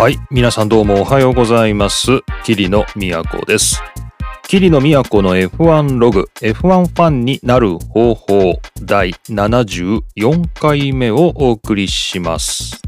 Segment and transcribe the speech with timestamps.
[0.00, 0.18] はい。
[0.30, 2.22] 皆さんどうもおはようございます。
[2.42, 3.82] 桐野都です。
[4.48, 12.80] 桐野都の F1 ログ F1 ファンになる方法第74回目をお送りします。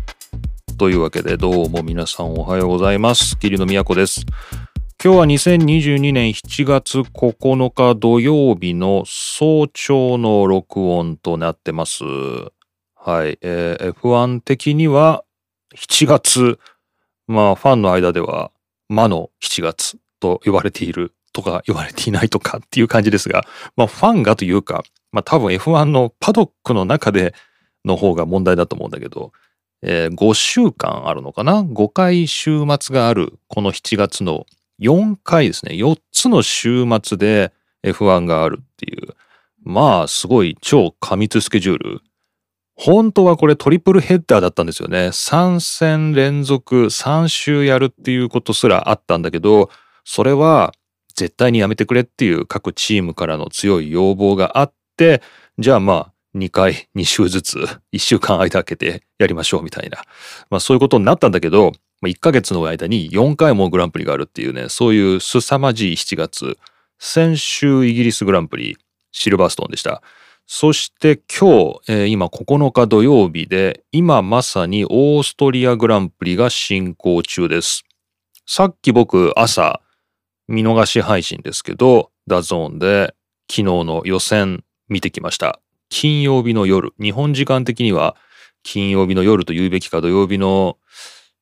[0.79, 3.39] というわけでどうも皆さんおはようございます。
[3.39, 4.25] 桐野都です。
[5.05, 12.05] 今日は2022年7月9日土曜日の早朝の録音となってます。
[12.94, 15.25] はい、えー、F1 的には
[15.77, 16.58] 7月
[17.32, 18.53] まあ、ファンの間では、
[18.89, 23.45] 魔の7月と呼ばれているとか呼ばれていないとかっていう感じですが、
[23.77, 27.35] まあ、ファンがというか、まあ、多分 F1 のパドックの中で
[27.85, 29.32] の方が問題だと思うんだけど、
[29.82, 34.47] えー、5週間あるのかな ?5 回週末があるこの7月の
[34.80, 35.75] 4回ですね。
[35.75, 39.14] 4つの週末で F1 があるっていう、
[39.64, 42.03] まあ、すごい超過密スケジュール
[42.84, 45.06] 本当はこれトリプルヘッダーだったんですよね。
[45.06, 49.70] 3戦連続3週やるっていうことすらあったんだけど、
[50.02, 50.72] それは
[51.14, 55.22] 絶対にやめてくれっていう各チームからの強い要望があって、
[55.60, 57.58] じゃあまあ2回2週ずつ
[57.92, 59.98] 1週間間空けてやりましょうみたいな。
[60.50, 66.58] まあそういうことになったんだけど、ま1ヶ月の間に4回もグランプリがあるっていうね、そういう凄まじい7月。
[66.98, 68.77] 先週イギリスグランプリ、
[69.12, 70.03] シルバーストーンでした。
[70.46, 77.84] そして今日、えー、今9日土曜日で、今まさにオーストリアグランプリが進行中です。
[78.46, 79.80] さっき僕朝
[80.48, 83.14] 見逃し配信ですけど、ダゾーンで
[83.50, 85.60] 昨日の予選見てきました。
[85.88, 88.16] 金曜日の夜、日本時間的には
[88.62, 90.78] 金曜日の夜と言うべきか土曜日の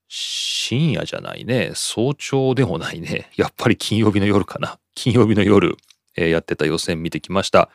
[0.08, 1.72] 深夜じゃないね。
[1.74, 3.30] 早朝でもないね。
[3.36, 4.78] やっぱり金曜日の夜かな。
[4.94, 5.76] 金曜日の夜、
[6.16, 7.70] えー、やってた予選見てきました。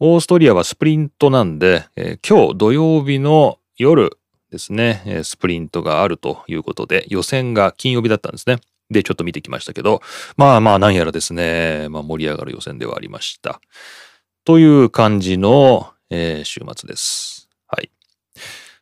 [0.00, 4.18] オーストリアはスプリントなんで、えー、今日土曜日の夜
[4.50, 8.58] ですね、えー、スプリントがあるということで、予選が金曜日だったんですね。
[8.90, 10.02] で、ちょっと見てきましたけど、
[10.36, 13.60] まあまあ何やらですね、まあ盛り上がる予選ではありました。
[14.44, 17.48] という感じの、えー、週末です。
[17.68, 17.90] はい。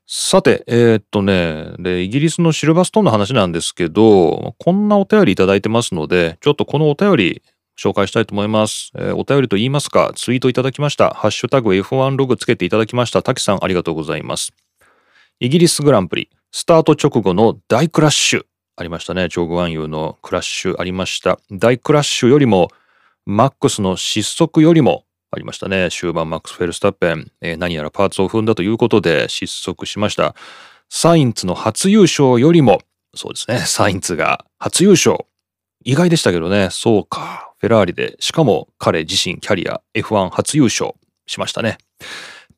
[0.06, 7.42] さて、えー、っとね、で、イギリスのシルバーストーンの話なんですけど、こんなお便りいただいてますので、ちょっとこのお便り
[7.78, 8.92] 紹介したいと思います。
[8.96, 11.10] えー、お便りと言いますか、ツイートいただきました。
[11.10, 13.22] ハッシュタグ F1 ログつけていただきました。
[13.22, 14.52] 滝さんありがとうございます。
[15.40, 18.44] イギリスグランプリ、スタート直後の大クラッシュ。
[18.76, 19.28] ありましたね。
[19.28, 21.38] チョーグワンユーのクラッシュありました。
[21.50, 22.70] 大クラッシュよりも、
[23.26, 25.88] マックスの失速よりもありましたね。
[25.90, 30.34] 終盤マックス・フェルスタッペン、えー、何やらパーツを踏んだということで失速しました。
[30.88, 32.80] サインツの初優勝よりも、
[33.14, 33.58] そうですね。
[33.60, 35.24] サインツが初優勝。
[35.84, 36.69] 意外でしたけどね。
[36.70, 37.53] そうか。
[37.59, 40.94] フェラーリで、しかも彼自身キャリア F1 初優勝
[41.26, 41.78] しましたね。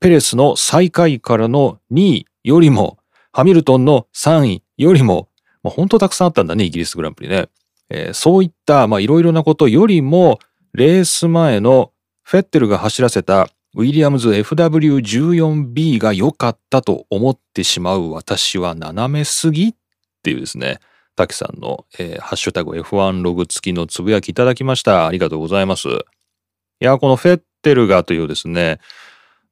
[0.00, 2.98] ペレスの最下位からの2位よりも、
[3.32, 5.28] ハミルトンの3位よりも、
[5.62, 7.48] まあ、本当たくさんあったんだね、イギリスグランプリね。
[7.90, 10.38] えー、そういった、いろいろなことよりも、
[10.72, 11.92] レース前の
[12.22, 19.74] フェッテルが走らせたウィリアムズ FW14B が良かったと思ってしまう私は斜めすぎっ
[20.22, 20.78] ていうですね、
[21.14, 25.06] 滝さんの、えー、ハッシュタグ F1 ログ付きのつぶやきいただきました。
[25.06, 25.88] ありがとうございます。
[25.88, 25.92] い
[26.80, 28.80] や、このフェッテルガというですね、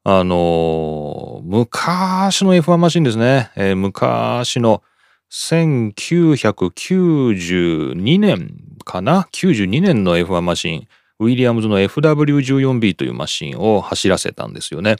[0.04, 3.52] あのー、昔の F1 マシンですね。
[3.56, 4.82] えー、昔の
[5.30, 8.50] 1992年
[8.84, 10.88] かな ?92 年の F1 マシン、
[11.20, 14.96] ウィリアムズの FW14B というマシンを走らせたんですよね。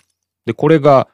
[0.47, 1.09] で、これが、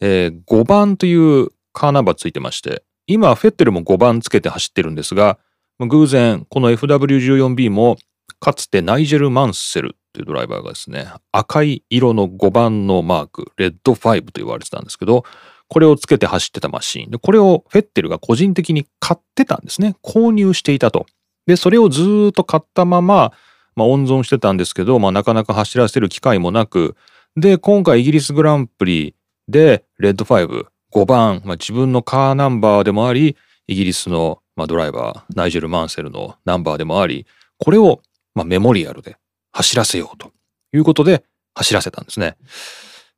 [0.00, 2.82] えー、5番というカーナンバーついてまして、
[3.12, 5.38] 今、フェッテルも5番つけて走ってるんですが、
[5.80, 7.96] 偶然、この FW14B も、
[8.38, 15.24] かつてナイジェル・マンセルというドライバーがですね、赤い色の5番のマーク、レッド5と言われてたんですけど、
[15.66, 17.10] これをつけて走ってたマシン。
[17.10, 19.96] で、これをフェッテルが個人的に買ってたんですね。
[20.04, 21.06] 購入していたと。
[21.46, 23.32] で、それをずっと買ったまま、
[23.74, 26.94] まあ、温存してたんですけど、まあ、なかなか走らせる機会もなく、
[27.36, 29.16] で、今回イギリスグランプリ
[29.48, 37.26] で、レッド5、5番、まあ、自分のカーナンバーでもあり、イギリスの、まあ、ドライバー、ナイジェル・マンセルのナンバーでもあり、
[37.58, 38.00] これを、
[38.34, 39.16] まあ、メモリアルで
[39.52, 40.32] 走らせようと
[40.72, 42.36] いうことで走らせたんですね。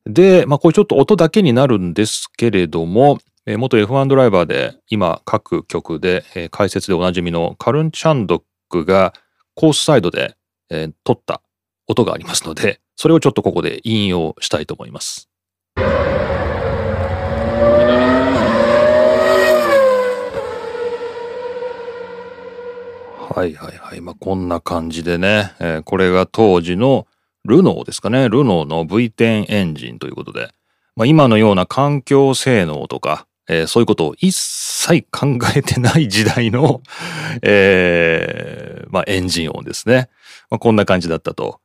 [0.04, 9.12] で、まあ、これちょっと音だけになるんですけれども、えー、元 F1 ドライバーで今各局で、えー、解説でおなじみのカルン・チャンドックが
[9.54, 10.36] コースサイドで、
[10.70, 11.42] えー、撮った
[11.86, 15.28] 音がありますので、それをちょっとここで引用したいと思います。
[23.34, 24.00] はいはいはい。
[24.00, 27.06] まあ、こんな感じでね、えー、これが当時の
[27.44, 28.28] ルノーですかね。
[28.28, 30.50] ルノーの V10 エンジンということで、
[30.96, 36.82] まあ、今のような環境性能とか、えー、そういうことを一切考えてない時代の、
[37.42, 40.10] えー、まあ、エンジン音ですね。
[40.50, 41.60] まあ、こんな感じだったと。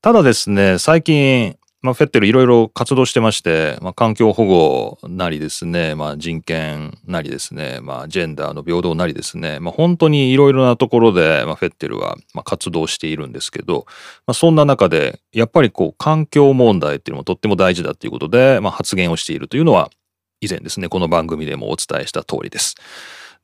[0.00, 1.56] ただですね、最近、
[1.86, 13.86] まあ、フェッテルいろいろ活動してまして、まあ、環境保護なりですね、まあ、人権なりですね、まあ、ジェンダーの平等なりですね、まあ、本当にいろいろなところで、まあ、フェッテルはま活動しているんですけど、
[14.26, 19.88] まあ、そんな中でやっぱりこう環境問題っていうのもとっても大事だっていうことで、まあ、発言をしているというのは
[20.40, 22.74] 以前ですねこの番組でもお伝えした通りです。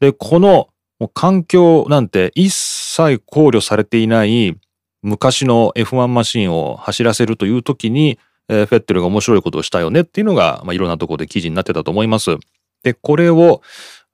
[0.01, 0.69] でこの
[1.15, 4.59] 環境なんて一切考慮されていない
[5.03, 8.19] 昔の F1 マシンを走らせるという時に
[8.49, 12.37] えー、フェッテルが面白いことをしたよねっていうのが、まあ、いろんなところで記事になってたと思います。
[12.83, 13.63] で、これを、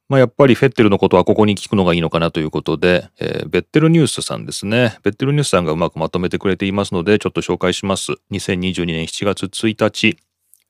[0.08, 4.98] まあ、やっぱりフェッテルのことはここに聞くのがいいのかなということで、えー、ベッテルニュースさんですね。
[5.02, 8.12] ベッテルニュースさんがうまくまとめてくれていますので、ちょっと紹介します。
[8.30, 10.16] 2022年7月1日、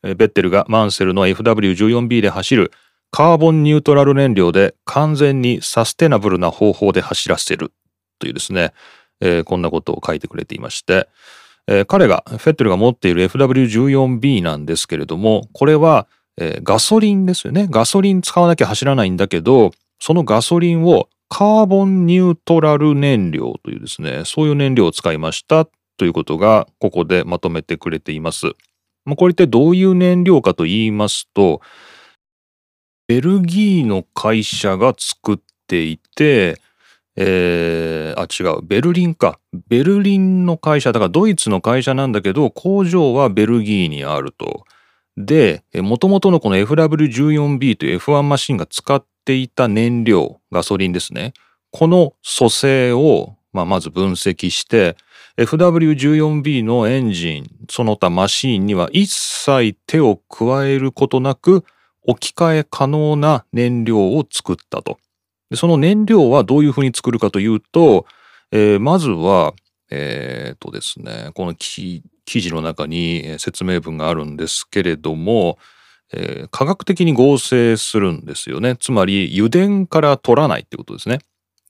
[0.02, 2.72] ベッテルがマンセルの FW14B で走る
[3.10, 7.72] カーボンニュートラル燃料で完全にサステナブルな方法で走らせる
[8.18, 8.72] というですね、
[9.20, 11.08] えー、こんなことを書いてくれていまして、
[11.68, 17.68] えー、彼が、フェッテルが持っている FW14B なんですけれども、これは、えー、ガソリンですよね。
[17.70, 25.66] ガソリン使わなきゃ走らないんだけど、そのガソリンをカーボンニュートラル燃料というですね、そういう燃料を使いました
[25.98, 28.46] ということが、ここでまとめてくれています。
[29.04, 31.60] まあ、これってどういう燃料かと言いますと、
[33.08, 36.58] ベルギーの会社が作っていて、
[37.20, 39.40] えー、あ、違う、ベルリンか。
[39.68, 44.64] ベルリンの会社、だからドイツの会社なんだけど、工場はベルギーにあると。
[45.16, 51.32] で、もともとのこの FW14B という F1 マシンが使っていた燃料、ガソリンですね。
[51.72, 54.96] この組成を、まあ、まず分析して、
[55.38, 61.64] FW14B のエンジン、その他マシンには一切手を加えることなく
[62.04, 64.98] 置き換え可能な燃料を作ったと。
[65.50, 68.06] でその燃料はどういうふうに作るかというと、
[68.52, 69.54] えー、まずは、
[69.90, 75.58] えっ、とですね、この記事の中に説明文があるんですけれども、
[76.12, 78.76] えー、科学的に合成するんですよね。
[78.76, 81.20] つまり油田から取らないってことですね。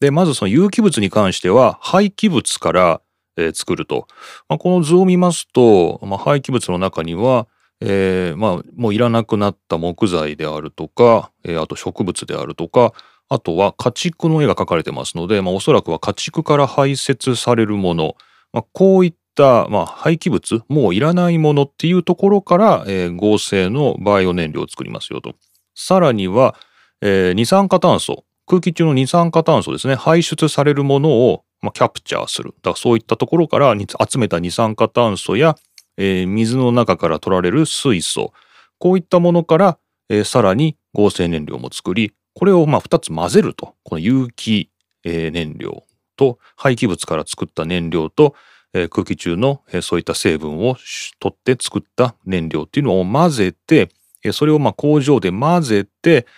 [0.01, 3.01] で、まずその有機物に関しては廃棄物から、
[3.37, 4.07] えー、作ると。
[4.49, 7.49] まあ、この図を見ますと、まあ、廃棄物の中には、
[7.81, 12.93] えー、まあ、もういらなくなった木材であるとか、えー、あと植物であるとか、
[13.29, 18.17] あとは家畜の絵が描かれてますので、まあ、おそらくは家畜から排泄されるもの、
[18.53, 25.35] まあ、こういった、まあ、廃棄物、もういらないものっていうところから、えー、合成のバイオ燃料を作りますよと。
[25.75, 26.57] さらには、
[27.03, 32.55] えー、二酸化炭素、空気中の二酸化炭素ですね、排出されるものを、まあ、キャプチャーする。
[32.63, 35.57] だからそういったところから集めた二酸化炭素や、
[35.99, 38.33] えー、水の中から取られる水素、
[38.79, 39.79] こういったものから、
[40.09, 44.71] えー、さらに合成燃料も作り、これをまあ2つ混ぜると、この有機、
[45.03, 45.83] 燃料
[46.15, 48.37] と廃棄物から作った燃料と、
[48.73, 50.77] 空気中の、そういった成分を
[51.19, 53.89] 取って作った燃料っていうのを混ぜて、
[54.31, 56.29] それをまあ工場で混ぜて、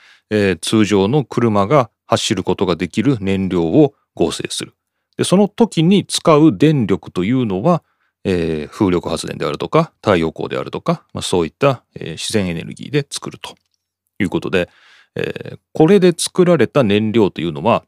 [0.63, 4.73] 通常の車が走ることができる燃料を合成する。
[5.19, 7.83] でその時に使う電力というのは、
[8.25, 13.55] えー、風力発電であるとか太陽光であるとか、まあ、そういった、自然エネルギーで作ると
[14.19, 14.71] いうことで、
[15.17, 17.85] えー、これで作られた燃料というのは、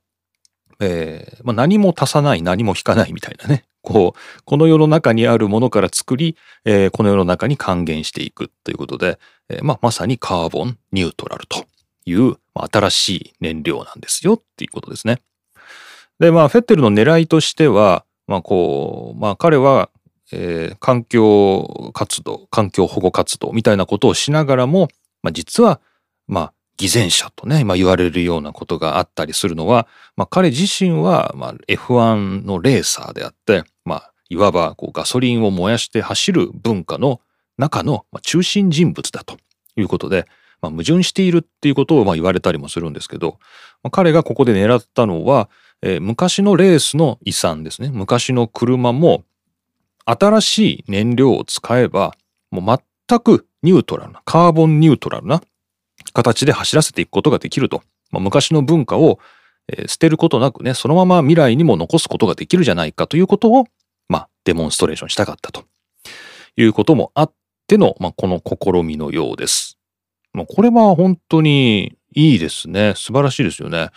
[0.81, 11.65] えーまあ、何も足さない何も引かないみたいなねこうこの世の中にあるものから作り、えー、この世の中に還元していくということで、えーまあ、まさにカーボンニュートラルと
[12.05, 15.19] いう、まあ、新しい燃料なんですよっていうことですね。
[16.19, 19.91] でまあフェッテルの狙いとしては、まあこうまあ、彼は、
[20.31, 24.89] えー、環境活動環境保護活動みたいなことをしながらも、
[25.23, 25.81] まあ、実は
[26.29, 29.87] まあ偽善者とね、まあ、言われるようなことがあったりするのは、
[30.17, 37.21] まあ、彼自身は、まあ、F1 のレーサーであって、まあ、いわばこうガソリンを燃やして走る文化の
[37.59, 39.37] 中の中心人物だと
[39.77, 40.27] いうことで、
[40.61, 43.39] まあ、矛盾しているっていうことをまあ言われたりもするんですけど、
[43.83, 45.51] まあ、彼がここで狙ったのは、
[45.83, 47.91] えー、昔のレースの遺産ですね。
[47.93, 49.25] 昔の車も
[50.05, 52.15] 新しい燃料を使えば、
[52.51, 55.43] もう全くニュートラルな、カーボンニュートラルな
[56.13, 57.83] 形で走らせていくことができると。
[58.11, 59.19] まあ、昔の文化を、
[59.69, 63.67] え、捨てることなくね、そのまま未来にも残すことができるじゃないかということを、
[64.09, 65.65] まあ、デモンストレーションしたかったと
[66.57, 67.33] いうこともあっ
[67.67, 69.79] ての、まあ、この試みのようです。
[70.33, 72.95] まあ、これは本当にいいですね。
[72.97, 73.91] 素晴らしいですよね。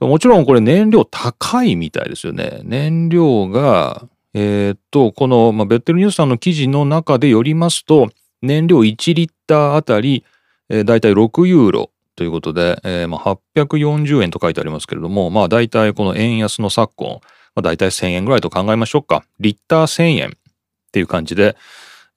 [0.00, 2.60] もちろんこれ燃料高いみたいですよね。
[2.64, 8.08] 燃料が、えー、っと、この、まあ、ベッテルニュースさんの記事の中でよりますと、
[8.40, 10.24] 燃料1リッターあたり
[10.72, 17.20] えー、大体6ユーロということで、えー、まあ840円と書いてありますけれども、まあ大体この円安の昨今、
[17.54, 19.22] まあ、大体1000円ぐらいと考えましょうか。
[19.38, 20.30] リッター1000円っ
[20.90, 21.56] ていう感じで、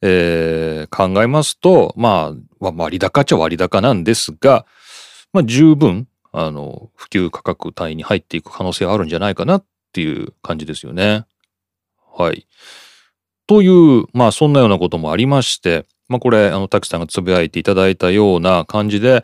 [0.01, 4.65] えー、考えますと、まあ、割高っちゃ割高なんですが、
[5.33, 11.25] まあ十分、あの、普及価格帯に入っていく可能性はあるんじゃないかなっていう感じですよね。
[12.17, 12.47] はい。
[13.47, 19.23] という、まあそんなようなこともありまして、まあこれ、あの、滝さんがつぶやいていただいたような感じで、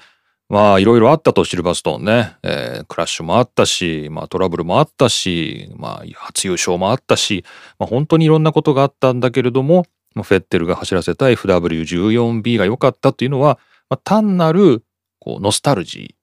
[0.50, 7.46] まあいろいろあったとシルバーストーンね、えー、クラッシュもあったし、まあトラブルもあったし、まあ初優勝もあったし、
[7.80, 13.60] まあ本当にいろんなことがあったんだけれども、フェッテルが走らせた FW14B が良かったっていうのは、
[13.90, 14.84] まあ、単なる
[15.20, 16.16] こうノスタルジー、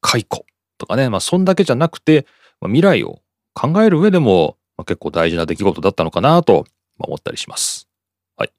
[0.00, 0.44] 解雇
[0.76, 2.26] とかね、まあそんだけじゃなくて、
[2.60, 3.20] まあ、未来を
[3.54, 6.64] 考える上でも、まあ、結構大事な出来事だったのかなと
[6.98, 7.88] 思ったりします。
[8.36, 8.52] はい。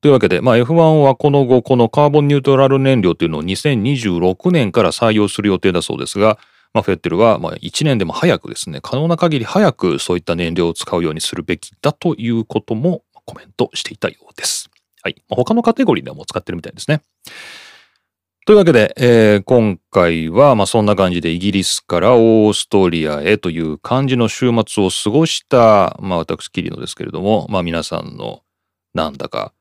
[0.00, 6.38] というわけで、まあ、F1 はこの後、このカーボンニュートラル燃料というのを2026年から採用する予定だそうですが、
[6.72, 14.70] まあ、フェッテルはまあ1年でも早くですね、可能な限り早くそういった燃料を使うようにするべきだということもコメントしていたようです。
[15.02, 15.16] はい。
[15.28, 17.02] まあ、他のカテゴリーでも使ってるみたいですね。
[18.46, 28.42] というわけで、えー、今回はまあそんな感じでイギリスからオーストリアへという感じの週末を過ごした、まあ私キリノですけれども、まあ皆さんの
[28.94, 29.52] なんだか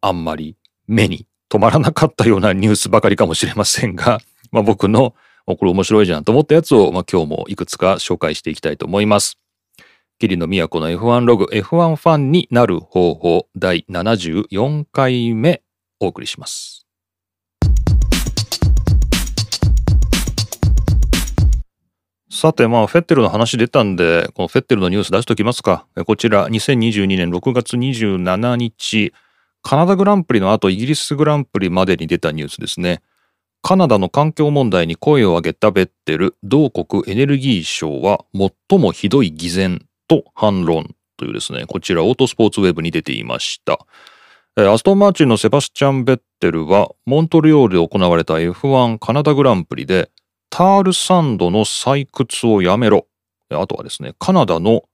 [0.00, 5.14] あんまり目に止まらなかったようなニュースばかりかもしれませんが、 まあ、僕の
[5.46, 9.38] これ面白いじゃんと思ったやつを、まあ、今日もいくつか紹介していきたいと思います。
[10.18, 15.62] 桐野都の F1 ログ F1 ファンになる方法第74回目
[16.00, 16.86] お送りします。
[22.30, 25.86] さて、まあ、フェッテルの話出たんで、このフェッテルのニュース出しておきますか。
[26.06, 29.14] こちら、2022年6月27日、
[29.68, 33.02] カナダグランプリの後イギリスグランプリまでに出たニュースですね。
[33.62, 43.80] カナダの環境問題に声を上げたベッテル、同国エネルギー省は最もひどい偽善と反論というですね、こちらオートスポーツウェブに出ていました。
[44.54, 50.12] アストンマーチンのセバスチャン・ベッテルはモントリオールで行われた F1 カナダグランプリで
[50.48, 53.08] タールサンドの採掘をやめろ。
[53.50, 54.84] あとはですね、カナダの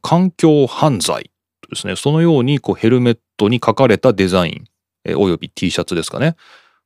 [0.00, 1.30] 環境犯罪
[1.68, 4.64] ですね、そのようにこうヘルメットトに書かれたデザイン、
[5.04, 6.36] えー、および T シャツですかね。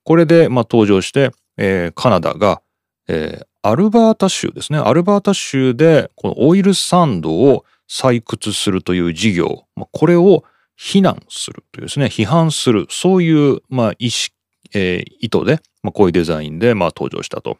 [0.04, 2.62] これでまあ登場して、えー、カナダが、
[3.08, 4.78] えー、アルバータ州ですね。
[4.78, 10.44] アルバータ州でこのオイルサンドを採掘するという事業、まあ、これを
[10.76, 14.34] 非難するというですね、批判する、そういう、まあ、意思、
[14.74, 17.58] えー、意図で、まあ、こういうデザインで、まあ、登場したと。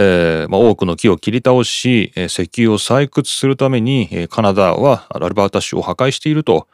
[0.00, 6.68] えーまあ、多くの木を切り倒し、えー、石油を採掘するために、えー、カナダはアルバータ州を破壊していると、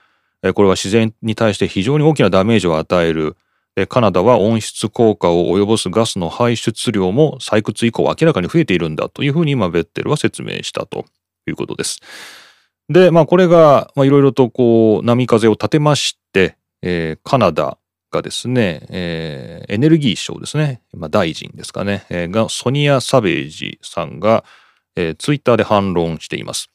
[0.53, 3.37] これは自然に対して非常に大きなダメージを与える、
[3.89, 11.07] カナダは温室効果を及ぼすガスの排出量も採掘以降明らかに増えているんだというふうに今ベッテルは説明したと
[11.49, 12.01] いうことです。
[12.89, 17.79] で、まあこれがいろいろとこう波風を立てまして、えー、カナダ、
[18.15, 24.45] がですね、えー、エネルギー省ですね、まあ、大臣ですかね、えー、がソニア・サベージさんが、
[24.95, 26.71] えー、ツイッターで反論しています。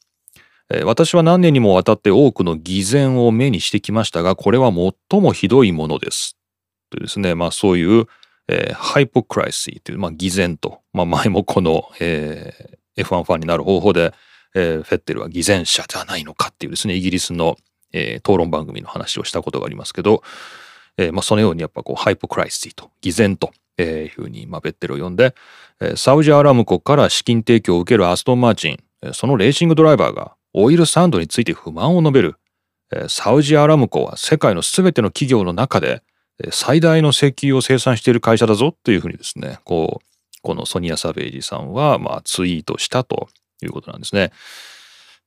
[0.84, 6.36] 私は何年にもわたって多くの偽善を目にしてきましたが、これは最もひどいものです。
[6.90, 8.06] というですね、まあそういう、
[8.48, 14.14] えー、 hypocrisy という、まあ、偽善と、まあ前もこの、えー、F1 ファンになる方法で、
[14.54, 17.56] えー、フェッテルは偽善者じゃないのかっていうですね、イギリスの、
[17.92, 20.22] えー、討論番組の話をしたことがありますけど、
[20.96, 25.34] えー、まあ、そのようにやっぱこう hypocrisy と偽善とえいうふうにまあベッテルを呼んで、
[25.80, 28.78] えー、サウジアラムコから資金提供を受けるアストン・マーチン、
[29.12, 32.36] そのレーシングドライバーがオイルサンドについて不満を述べる、
[33.08, 36.02] サウジアラムコは世界の全ての企業の中で
[36.50, 40.06] 最大の石油を生産している会社だぞというふうにですね、こう、
[40.42, 43.28] このソニア・サベージさんはまあツイートしたと
[43.62, 44.32] いうことなんですね。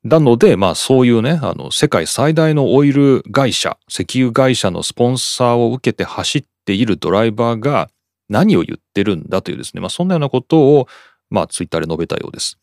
[0.04, 7.90] なので、まあそういうね、あの、世界最大のオイル会社、石油会社のスポンサーを受けて走っているドライバーが
[8.28, 10.88] 何を言ってるんだというですね、まあそんなようなことを、
[11.30, 12.58] まあツイッターで述べたようです。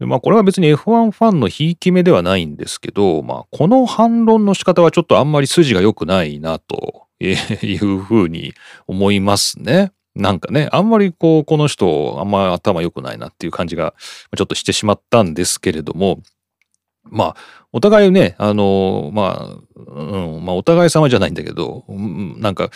[0.00, 8.52] まあこれは別に F1 ファンのひいき目ではないんですけど、まあこの反論の仕方はちょっとあんまり筋が良くないなというふうに
[8.86, 9.92] 思いますね。
[10.14, 13.94] なんかね、あんまりこう、この人、あんまり頭良くないなっていう感じが
[14.34, 16.20] ちょっとしてしまったんですけれども、
[17.04, 17.36] まあ、
[17.72, 22.70] お互いね、あの、まあ、うん、まあ、お互い様じゃないんだけど、なんか、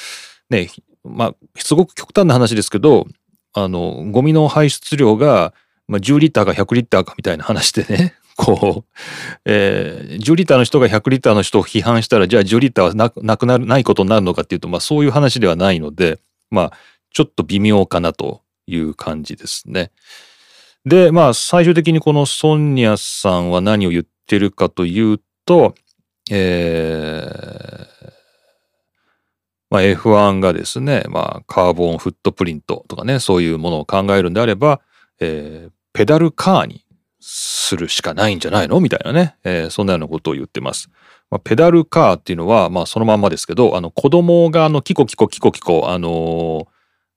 [0.51, 0.69] ね、
[1.03, 3.07] まあ、すごく極端な話ですけど、
[3.55, 5.55] あの、ゴミの排出量が、
[5.91, 9.01] まあ、10リッターか100リッターかみたいな話でね、 こう、
[9.45, 16.21] えー、10リッターの人が100リッターの人を批判したら、じゃあ10リッターはなくなる、ないことになるのかっていうと、まあそういう話ではないので、
[16.51, 16.73] まあ
[17.13, 19.91] ちょっと微妙かなという感じですね。
[20.85, 25.75] で、まあ、最終的にこのソンニャさんは何を言ってるかというと、
[26.31, 28.13] えー、
[29.69, 34.81] まあ、F1 がですね、まあ、カーボンフットプリントとかね、そういうものを考えるんであれば、
[35.21, 36.85] えー、ペダルカーに
[37.21, 38.81] するしかないんじゃないの？
[38.81, 40.89] みたいなね、えー、そんなようなことを言ってます。
[41.31, 46.67] まあ、ペダルカーっていうのは、まあ、そのまんまですけど、あの、子供があの、キコキコキコキコ、あのー、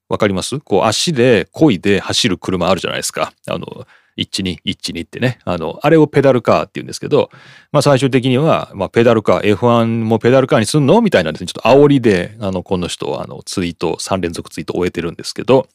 [0.10, 0.60] わかります？
[0.60, 3.34] こう、足で漕いで走る車あるじゃないですか。
[3.48, 5.39] あの、一二一二ってね。
[5.46, 7.32] あの、あれをペダルカーって言うんですけど、
[7.72, 11.01] まあ最終的には、まあペダルカー、F1 もペダルカーにすんの？
[11.01, 15.68] みたいなですね、ちょっと煽りで、あの、この人は、あの、ツイート、3連続ツイート終えてるんですけど、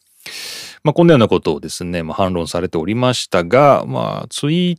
[0.85, 4.79] まあこんなようなことをですね、まあ反論されておりましたが、まあツイ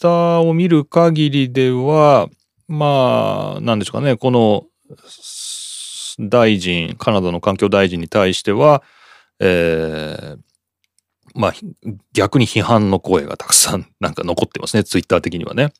[0.00, 2.28] ターを見る限りでは、
[2.68, 4.66] まあ、なんでしょうかね、この
[6.18, 8.82] 大臣、カナダの環境大臣に対しては、
[9.38, 10.38] えー、
[11.34, 11.52] まあ、
[12.12, 15.72] 逆に批判の声がたくさんなんか残ってますね、ツイッター的にはね。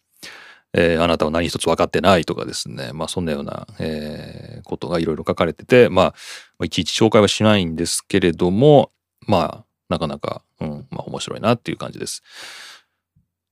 [0.73, 6.13] えー、あなたは何一つ分かってないとかですね、まあそんなような、えー、ことがいろいろ書かれてて、ま
[6.59, 8.91] あ、いちいち紹介はしないんですけれども、
[9.27, 12.23] まあ、なかなか、うん、まあ面白いなっていう感じです。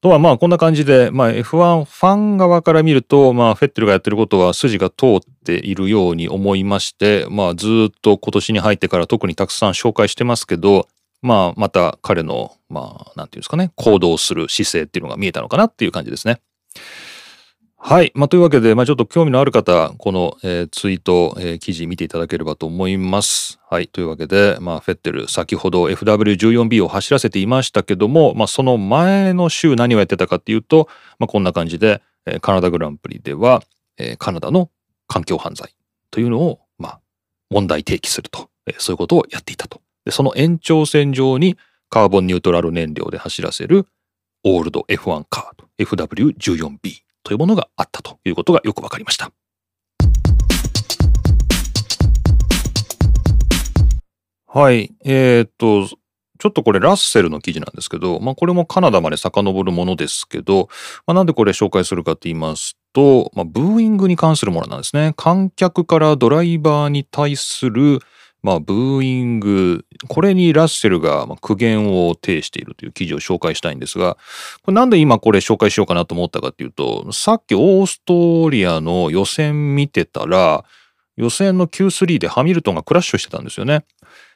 [0.04, 10.88] とはまあこんな感じで、まあ、F1 ファン側から見ると、まあ、フェッテルがやってることは筋が通っているように思いまして、まあ、ずっと今年に入ってから特にたくさん紹介してますけど、
[11.22, 16.42] まあ、また彼の、まあ、なんていうんですかね、行動する姿勢っていうのが見えたのかなっていう感じですね。
[17.86, 18.12] はい。
[18.14, 23.60] まあ、というわけで、まあ、ちょっと興味のある方、この、えー、ツイート、えー、記事見ていただければと思います。
[23.68, 23.88] はい。
[23.88, 30.88] というわけで、まあ、フェッテル、先ほど FW14B を走らせていましたけども、まあ、その前の週何をやってたかっていうと、
[31.18, 33.62] まあ、こんな感じで、えー、カナダグランプリでは、
[33.98, 34.70] えー、カナダの
[35.06, 35.74] 環境犯罪
[36.10, 37.00] というのを、まあ、
[37.50, 39.82] 問題提起すると、えー、そういうことをやっていたと。
[40.06, 41.58] で、その延長線上に
[41.90, 43.86] カーボンニュートラル燃料で走らせる
[44.42, 49.32] オールド F1 カーと FW14B というものがあったということがよくわかりました。
[54.46, 54.94] はい。
[55.04, 55.88] えー、っと、
[56.38, 60.68] ちょっとこれラッセルの記事なんですけど、まあこれもカナダまで遡るものですけど、
[61.06, 65.14] まあなんでこれ紹介するかって言いますと、まあブーイングに関するものなんですね。
[65.16, 68.00] 観客からドライバーに対する
[68.44, 74.16] まあ、ブーイング、これにラッセルが苦言を呈しているという記事を紹介したいんですが、
[74.62, 80.64] これなんで今これ紹介しようかなと思ったかっていうと、さっきオーストリアの予選見てたら、
[81.16, 83.84] 予選の Q3 でハミルトンがクラッシュしてたんですよね。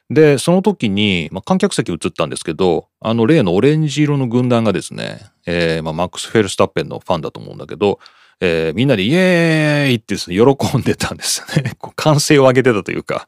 [0.09, 7.99] で、その時に、まあ、観客席映ったんですけど、あの例のオレンジ色の軍団がですね、えー、まあ、マックス・フェルスタッペンのファンだと思うんだけど、
[8.41, 11.73] えー、みんなでイエーイってですね、喜んでたんですよね。
[11.79, 13.27] こう歓声を上げてたというか。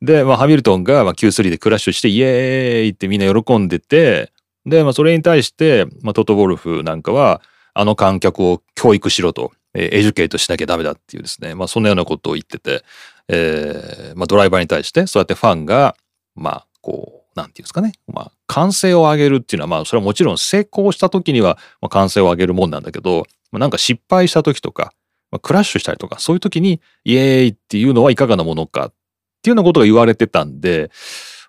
[0.00, 4.32] で、まあ、ハミルトンがまあ Q3 でクラッシュしてイエーイってみんな喜んでて、
[4.64, 7.40] で、まあ、それに対して、まあ、トト・ボルフなんかは、
[7.74, 12.84] あの観客を教育しろと、えー、エデュケートしなきゃダメだっていうですね、まあ、そんなようなことを言ってて、
[13.28, 15.96] えー、まあ、ドライバーに対して、そうやってファンが、
[16.34, 17.92] まあ、こう、なんていうんですかね。
[18.06, 24.92] まあ、歓声を上げるっていうのは、まあ、それはもちろん成功した時には、まあ、歓声を上げるもんなんだけど、まあ、なんか失敗した時とか、
[25.30, 28.92] まあ、クラッシュしたりとか、そういう時に、イエーイっていうのはいかがなものかっ
[29.42, 30.90] ていうようなことが言われてたんで、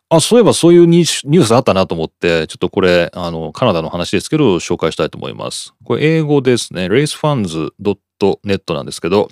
[0.09, 5.73] あ、そういえばそういうニュースあったなと思って、ちょっとこれ、あの、カナダの話ですけど、紹介したいと思います。
[5.83, 6.85] これ英語ですね。
[6.85, 9.27] racefunds.net なんですけど、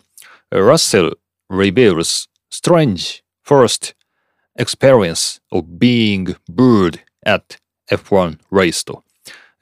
[0.51, 1.15] Russell
[1.49, 3.95] reveals strange first
[4.60, 7.58] experience of being booed at
[7.89, 9.05] F1 race と。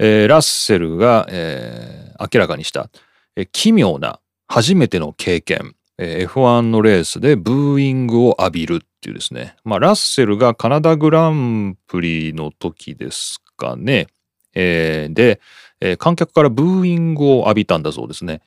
[0.05, 2.89] えー、ラッセルが、えー、明らかにした、
[3.37, 9.55] えー、奇妙な初めての経験、えー、F1 のレースでブーイングを浴びるっていうですね。
[9.63, 14.07] まあ、ラッセルがカナダグランプリの時ですかね。
[14.53, 15.39] えー、で、
[15.79, 18.41] えー、観客からブーイングを浴びたんだそうですね。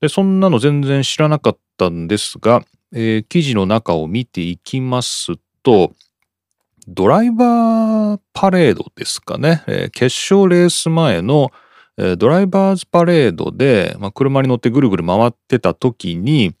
[0.00, 5.92] で、そんなの全然知らなかったんですが、えー、記事の中を見ていきますと、
[6.88, 11.50] ドライバーパレードですかね、えー、決勝レース前の、
[11.98, 16.54] えー、ドライバーズパレードで、まあ、車に乗ってぐるぐる回ってた時に、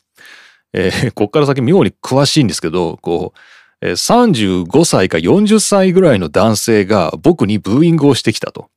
[0.72, 3.38] えー、 こっから先妙に詳しいんですけど、こう、
[3.86, 8.68] えー、35歳か40歳ぐらいの男性が僕にブーイングをしてきたと。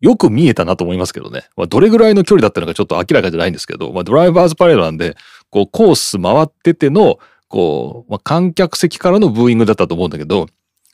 [0.00, 1.44] よく見えたなと思いますけどね。
[1.56, 5.16] まあ、どれぐらいの距離だったのかちょっと明らかじゃないんですけど、まあ、ドライバーズパレードなんで、
[5.48, 7.18] こうコース回ってての、
[7.48, 10.46] こう、まあ、観客席からのブーイングだったと思うんだけど、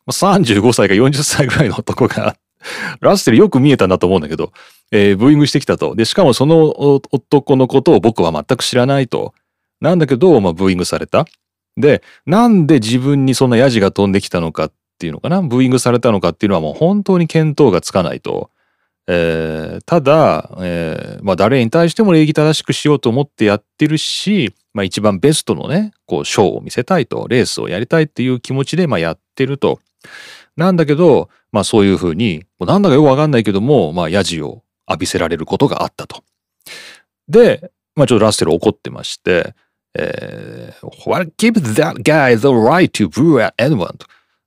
[0.08, 2.36] 35歳か40歳ぐらいの男が
[3.00, 4.52] ラッセルよく見えたなと思うんだけど、
[4.90, 5.94] えー、ブーイングしてきたと。
[5.94, 9.34] で、しかもその男のことを僕は全く知らないと。
[9.80, 11.26] なんだけど、まあ、ブーイングされた。
[11.76, 15.40] で、なんで自分にそんなヤジが飛んできたのかっていうのかな？
[15.40, 18.50] ブーイングされたのかっていうのはもう本当に見当がつかないと。
[19.06, 29.80] えー、ただ、えー、まあ誰に対しても礼儀正しくしようと思ってやってるし、まあ一番ベストのね、こうショーを見せたいと、レースをやりたいっていう気持ちでまあやってると。
[30.56, 36.22] なんだけど、まあそういうふうに、なんだかよくわかんないけども、まあヤジを浴びせられることがあったと。
[37.28, 39.54] で、まあちょっとラッセル怒ってまして、
[39.98, 43.96] えー、What gives that guy the right to boo at anyone?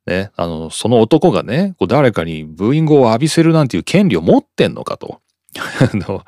[0.05, 5.21] ね、あの、その男がね、こう誰かにブーイングを浴びせるなんていう権利を持ってんのかと。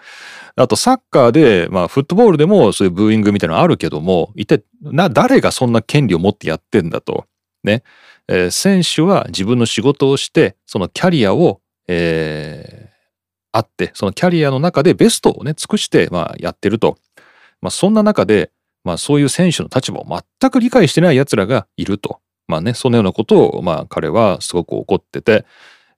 [0.57, 7.25] あとサッカーで、まあフットボールでもそういうブーイングみたいなのあるけども、一体な、誰がそんな権利を持ってやってんだと。
[7.63, 7.83] ね。
[8.27, 12.95] えー、選手は自分の仕事をして、そのキャリアを、えー、
[13.51, 16.97] あって、そのキャリアの中でベストをね、尽くして、まあやってると。
[17.61, 18.51] まあそんな中で、
[18.83, 20.07] まあそういう選手の立場を
[20.39, 22.19] 全く理解してない奴らがいると。
[22.47, 25.45] まあね、そのようなことを、まあ彼はすごく怒ってて、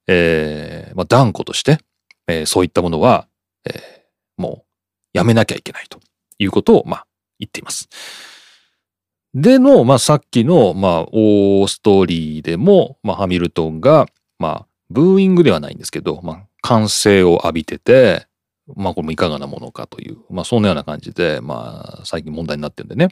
[0.07, 1.79] えー、まあ断固として、
[2.27, 3.27] えー、そういったものは、
[3.65, 4.65] えー、もう
[5.13, 5.99] やめなきゃいけないと
[6.39, 7.07] いうことを、まあ
[7.39, 7.89] 言っています。
[9.39, 14.07] での、まあさっきの、まあオーストーリーでも、まあハミルトンが、
[14.39, 18.25] まあブーイングではないんですけど、まあ歓声を浴びてて、
[18.75, 23.09] まあこれもいかがなものかという、まあそんなような感じで、まあ最近問題になってるんでね。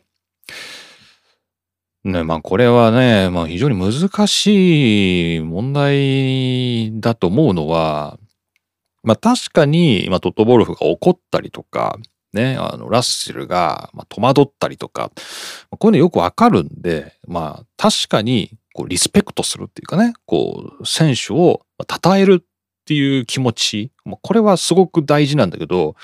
[2.06, 8.18] ね、まあこれはね、まあ非常に難しい問題だと思うのは、
[9.04, 12.00] まあ確かに、まあトットボルフが怒ったりとか、
[12.36, 15.12] ね、あのラッセルが、ま、戸惑ったりとか、
[15.72, 22.46] こういうのよくわかるんで、まあ確かにこうリスペクトするっていうかね、こう選手を称えるっ
[22.86, 25.96] ていう気持ち、これはすごく大事なんだけど、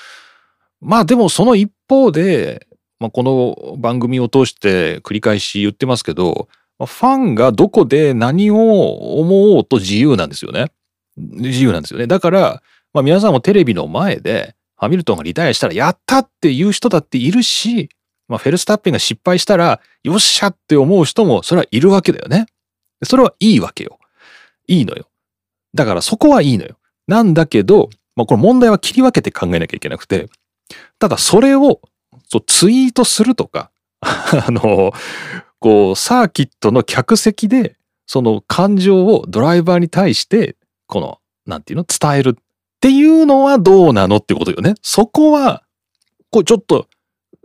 [0.80, 2.66] まあでもその一方で、
[3.00, 10.68] まあ、この番組を通して繰り返し言ってますけど、ファンがどこで何を思おうと自由なんですよね。
[11.18, 12.08] 自由なんですよね。
[12.08, 12.64] だから、
[12.94, 17.90] まあ、皆さんもテレビの前で、ハミルトンがリタイアしたらやったっていう人だっているし、
[18.28, 22.48] まあ、フェルスタッペンが失敗したらよっしゃって思う人もそれはいるわけだよね。
[23.04, 24.00] それはいいわけよ。
[24.68, 25.06] いいのよ。
[25.76, 26.78] だからそこはいいのよ。
[27.08, 30.30] なんだけど、まあ、これ問題は切り分けて考えなきゃいけなくて、
[30.98, 31.80] ただそれを
[32.28, 33.70] そうツイートするとか、
[34.02, 34.94] あの、
[35.60, 37.76] こう、サーキットの客席で、
[38.08, 40.56] その感情をドライバーに対して、
[40.88, 41.86] この、なんていうの？
[41.88, 42.38] 伝える
[42.82, 44.74] っていうのはどうなのってことよね。
[44.82, 45.62] そこは、
[46.32, 46.88] こうちょっと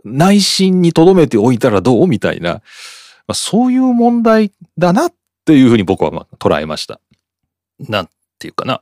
[0.03, 2.61] 内心に留めておいたらどうみたいな、ま
[3.27, 5.13] あ、そういう問題だなっ
[5.45, 6.99] ていうふうに僕はまあ捉えました。
[7.79, 8.81] なんていうかな。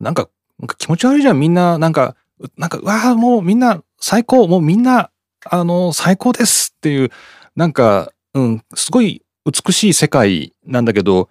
[0.00, 1.40] なんか、なんか気持ち悪いじゃん。
[1.40, 2.16] みんな、なんか、
[2.56, 4.48] なんか、わあ、もうみんな最高。
[4.48, 5.10] もうみんな、
[5.44, 7.10] あの、最高ですっていう、
[7.56, 11.28] なんか、うん、すごい美しい世界なんだけど、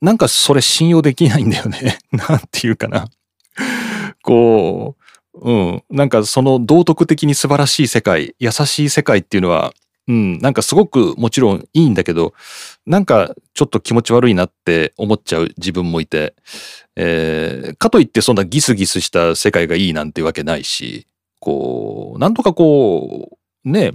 [0.00, 1.98] なんかそれ信用できないんだよね。
[2.12, 3.08] なんていうかな。
[4.26, 4.96] こ
[5.34, 9.72] う、うん、なんかその道徳的に素晴らしい世界、優しい世界っていうのは、
[10.08, 12.34] うん、なんかすごくもちろんいいんだけど、
[12.86, 16.34] なんかちょっと気持ち悪いなって思っちゃう自分もいて、
[16.96, 21.06] えー、かといってそんなギスギスした世界がいいなんてわけないし、
[21.38, 23.92] こう、なんとかこう、ね、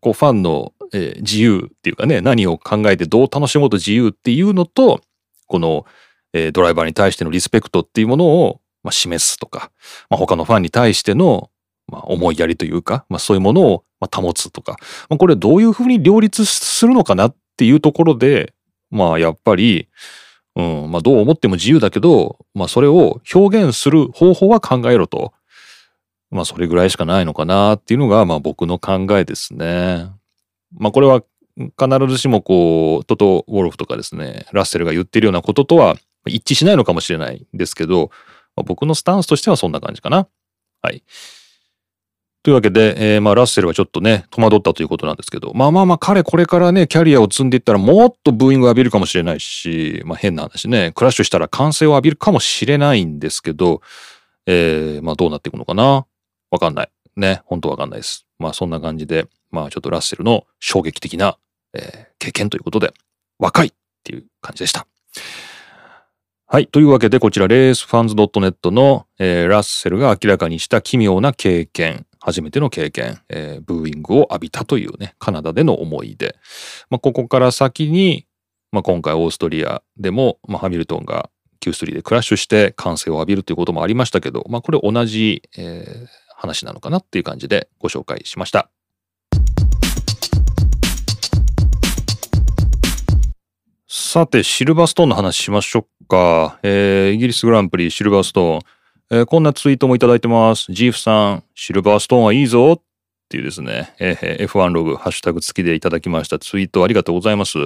[0.00, 5.02] こうファンの、えー、自由っていうかね、何を考えてどう楽しもうと自由っていうのと、
[5.46, 5.84] この、
[6.32, 9.72] えー、ドライバーに対してのリスペクトっていうものを、まあ、示すとか、
[10.08, 11.50] まあ、他のファンに対しての、
[11.88, 14.76] まあ、思いやりというか、まあ、そういうものをまあ保つとか、
[15.08, 18.52] まあ、これどういうふうに両立するのかなっていうところで、
[18.90, 19.88] まあやっぱり、
[20.56, 25.32] うん、まあどう思っても自由だけど、まあそれを表現する方法は考えろと。
[26.30, 30.08] まあそれぐらいしかないのかなっていうのが、まあ僕の考えですね。
[30.76, 31.22] まあこれは
[31.56, 38.10] 必ずしもこう、トト・ウォルフとかですね、ラッセルが言ってるようなこととは一致しないのかもしれないんですけど、
[38.56, 40.28] まあ、僕のスタンスとしてはそんな感じかな。
[40.82, 41.02] はい。
[42.44, 53.80] というわけで、えー、まあ、ラッセルはちょっとね、戸惑ったということなんですけど、まあまあまあ、彼これからね、キャリアを積んでいったらもっとブーイングを浴びるかもしれないし、まあ変な話ね、クラッシュしたら歓声を浴びるかもしれないんですけど、
[54.44, 56.04] えー、まあどうなっていくのかな
[56.50, 56.90] わかんない。
[57.16, 58.26] ね、本当わかんないです。
[58.38, 61.38] まあそんな感じで、まあちょっとラッセルの衝撃的な、
[61.72, 62.92] えー、経験ということで、
[63.38, 64.86] 若いっていう感じでした。
[66.54, 66.68] はい。
[66.68, 72.06] というわけで、こちら、レースファンズ .net の、えー、ラッセルが明らかにした奇妙な経験。
[72.20, 76.36] 初めての経験、えー、ブーイングを浴びたというね、カナダでの思い出。
[76.90, 78.28] まあ、ここから先に、
[78.70, 81.28] まあ、今回オーストリアでも、まあ、ハミルトンが
[81.60, 88.70] Q3 でクラッシュして歓声を浴びるということもありましたけど、まあ、これ同じ、えー、話なのかなっていう感じでご紹介しました。
[93.96, 96.58] さて、シルバーストーンの話しましょうか。
[96.64, 98.60] えー、イギリスグランプリシルバーストーン。
[99.12, 100.72] えー、こんなツイートもいただいてます。
[100.72, 102.82] ジーフさん、シルバーストーンはいいぞっ
[103.28, 107.56] ていうですね、えー、F1 ログ、ハッシュタグ付きでいただきましたツイートありがとうございます。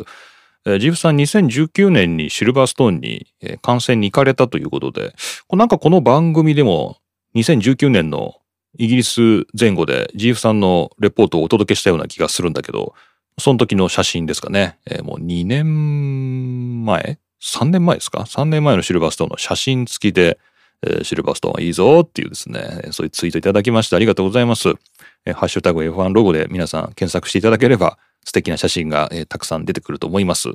[0.66, 5.14] えー、ジーフさん2019年にシルバーストーンに、えー、観戦に行かれたということで、
[5.50, 6.98] なんかこの番組でも
[7.36, 8.34] 2019年の
[8.76, 12.92] イギリス前後でジーフさんのレポートをお届けしたような気がするんだけど、
[13.38, 14.78] その時の写真ですかね。
[14.86, 20.38] えー、もう2年前 ?3 年前ですか ?3 年前のシルバーストーンの写真付きで、
[20.86, 24.70] えー、シルバーストーンはいいぞっていうですね、そういうツイートいただきましてありがとうございます。
[25.24, 30.50] えー、ハッシュタグ F1 ロゴで皆さん検索していただければ素敵な写真が、えー、たくさん出てくると思います。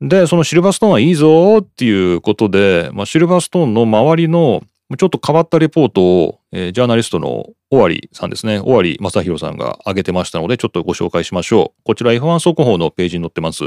[0.00, 4.62] で、そのシルバーストーンはいいぞっていうことで、まあ、シルバーストーンの周りの
[4.96, 8.58] ちょっと変わったレポートを、えー、ジャーナリストの尾張さんですね。
[8.60, 11.82] 尾張正宏さんが挙げてましたので、ちょっとご紹介しましょう。
[11.84, 13.64] こちら F1 速報のページに載ってます。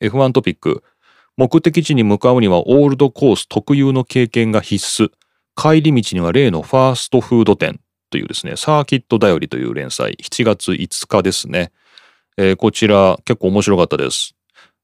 [0.00, 0.82] F1 トピック。
[1.36, 5.10] 目的地に向かうにはオールドコース特有の経験が必須。
[5.56, 7.78] 帰り道には例のファーストフード店
[8.10, 11.70] というですね、サーキットだよりという連載、7月5日ですね。
[12.36, 14.34] えー、こちら結構面白かったです。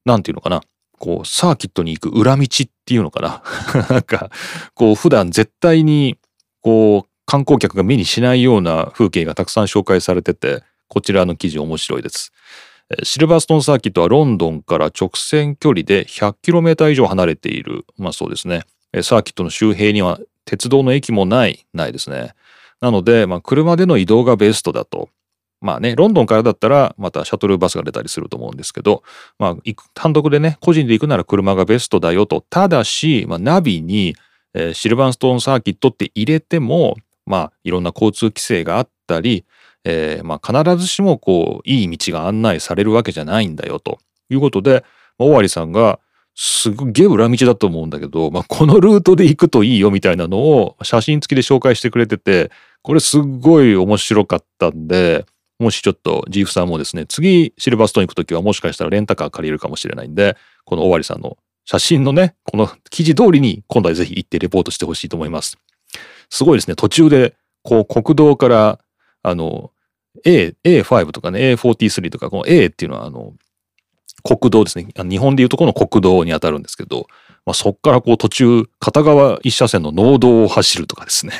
[0.05, 0.62] なんていうのかな。
[1.00, 3.88] こう、サーキットに行く裏道っていうのかな。
[3.88, 4.30] なんか、
[4.74, 6.18] こう、普段絶対に、
[6.60, 12.32] こう、観光客が目にしないような風景がたくさん紹介されてて、こちらの記事面白いです。
[13.02, 17.86] シルバーストーンサーキットはロンドンから直線距離で 100km 以上離れている。
[17.96, 18.64] まあそうですね。
[19.02, 22.34] サーキットの周辺には鉄道の駅もない、ないですね。
[22.80, 25.08] なので、まあ車での移動がベストだと。
[25.61, 29.03] まあね、ロンドンからだったらまたシャトルバスが出たりすると思うんですけど、
[29.38, 29.57] まあ、
[29.94, 32.40] 単独でね、個人で行くなら車がベストだよと。
[32.40, 34.14] ただし、まあ、ナビに、
[34.55, 36.96] えー、シルバーストーンサーキットって入れても、
[37.27, 39.44] まあ、いろんな交通規制があったり、
[39.85, 43.99] えー、まあ、必ずしもこう、いい道が案内されるわけじゃないんだよと
[44.31, 44.85] いうことで、
[45.18, 46.01] まあ、尾張さんが、
[46.35, 52.51] すっげえ裏道だと思うんだけど、まあ、このルートで行くといいよみたいなのを写真付きで紹介してくれてて、
[52.83, 55.27] これすっごい面白かったんで、
[55.61, 65.59] もしちょっとジーフさんもですね、次シルバーストーン行くときはもしかしたらレンタカー借りれるかもしれないんで、この尾張さんの写真のね、この記事通りに今度はぜひ行ってレポートしてほしいと思います。
[66.31, 68.79] すごいですね、途中でこう国道から
[69.23, 69.70] あの
[70.25, 73.35] A、A5 とかね、A43 とか、この A っていうのはあの
[74.23, 74.88] 国道ですね。
[74.96, 77.07] 日本でいうとこの国道に当たるんですけど、
[77.50, 81.32] まあ、そっからこう途中、片側一車線の農道を走るとかですね。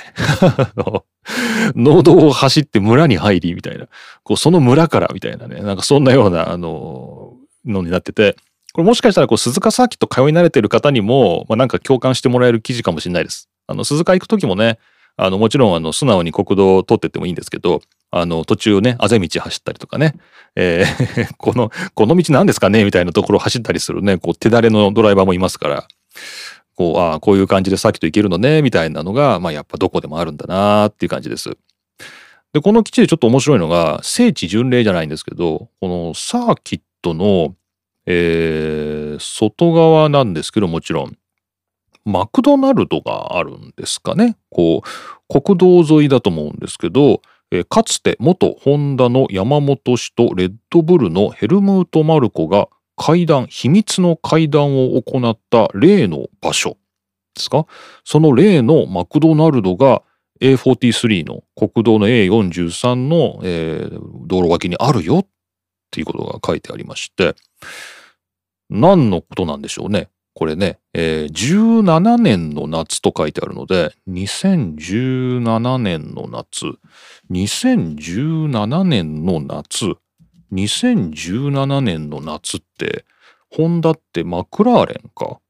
[1.76, 3.86] 農道を走って村に入りみたいな、
[4.24, 8.34] こうその村からみたいなね、なんかそんなような、あの、のになってて、
[8.72, 13.48] これもしかしたらこう鈴鹿サーキット通い慣れてる方にも、まあ、なんか共感してもらえる記事かもしれないです。
[13.68, 14.80] あの、鈴鹿行く時もね、
[15.16, 20.14] あの、もちろんあの、素直に国道を通ってってもいいんですけど、あの、途中ね、あぜ道走ったりとかね、
[20.56, 22.84] えー この、この道何ですかね？
[22.84, 25.88] みたいなところを走ったりするね、こう、手だれのドライバーもいますから、
[26.74, 31.56] こう、ああ、こういう感じでさっきといけるのね、みたいなのが、まあ、やっぱどこでもあるんだなっていう感じです。
[32.52, 37.54] で、この基地でちょっと面白いのが、聖地巡礼じゃないんですけど、このサーキットの、
[38.06, 41.16] えー、外側なんですけど、もちろん、
[42.04, 44.36] マクドナルドがあるんですかね。
[44.48, 44.82] こ
[45.28, 47.20] う、国道沿いだと思うんですけど、
[47.52, 52.68] えかつて元ホンダの山本氏とレッドブルのヘルムート・マルコが
[53.02, 56.76] 会談、秘密の会談を行った例の場所
[57.34, 57.66] ですか？
[58.04, 60.02] その例のマクドナルドが
[60.42, 65.26] A43 の国道の A43 の、えー、道路脇にあるよっ
[65.90, 67.34] ていうことが書いてありまして、
[68.68, 70.10] 何のことなんでしょうね？
[70.34, 76.66] これね、えー、17年の夏と書いてあるので、2017年の夏、
[77.30, 79.96] 2017年の夏、
[80.52, 83.04] 2017年の夏って、
[83.50, 85.40] ホンダってマクラーレンか？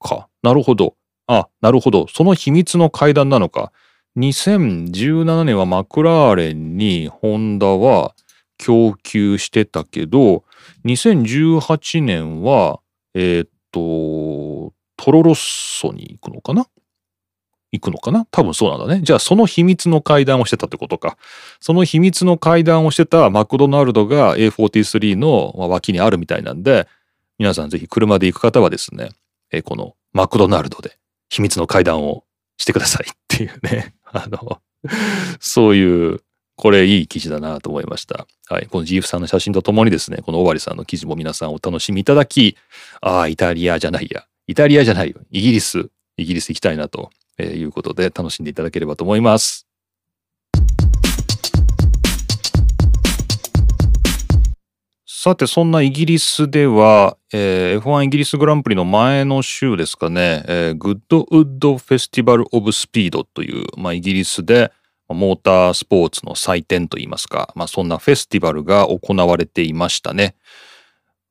[0.00, 0.28] か。
[0.42, 0.96] なるほど。
[1.26, 2.06] あ、なるほど。
[2.08, 3.72] その秘密の階段なのか。
[4.16, 8.14] 2017年はマクラーレンにホンダは
[8.56, 10.44] 供給してたけど、
[10.84, 12.80] 2018年は、
[13.14, 16.66] えー、っと、トロロッソに行くのかな？
[17.72, 18.26] 行くのかな？
[18.30, 19.02] 多分そうなんだね。
[19.02, 21.16] じゃあその秘密の会談をしてたってことか。
[21.60, 26.88] その秘密の会談をしてたマクドナルドが A43 の脇にあるみたいなんで、
[27.38, 29.10] 皆さんぜひ車で行く方はですね、
[29.52, 30.98] えこのマクドナルドで
[31.30, 32.24] 秘密の会談を
[32.56, 33.94] してくださいっていうね。
[34.04, 34.60] あの、
[35.40, 36.20] そういう、
[36.56, 38.26] これいい記事だなと思いました。
[38.48, 38.66] はい。
[38.66, 42.56] この GF さんの写真とともにですね、この尾張さんの記事も皆さんお楽しみいただき、
[43.00, 44.24] ああ、イタリアじゃないや。
[44.48, 45.20] イタリアじゃないよ。
[45.30, 49.68] イギリス、イギリス行きたいなとえいうことで楽しんでいただければと思います。
[55.20, 64.70] さて、そんなイギリスでは、えー、F1 イギリスグランプリの前の週ですかね、えー、グッドウッドフェスティバル・オブ・スピードという、まあ、イギリスで
[65.08, 70.36] モータースポーツの祭典といいますか、まあ、そんなフェスティバルが行われていましたね。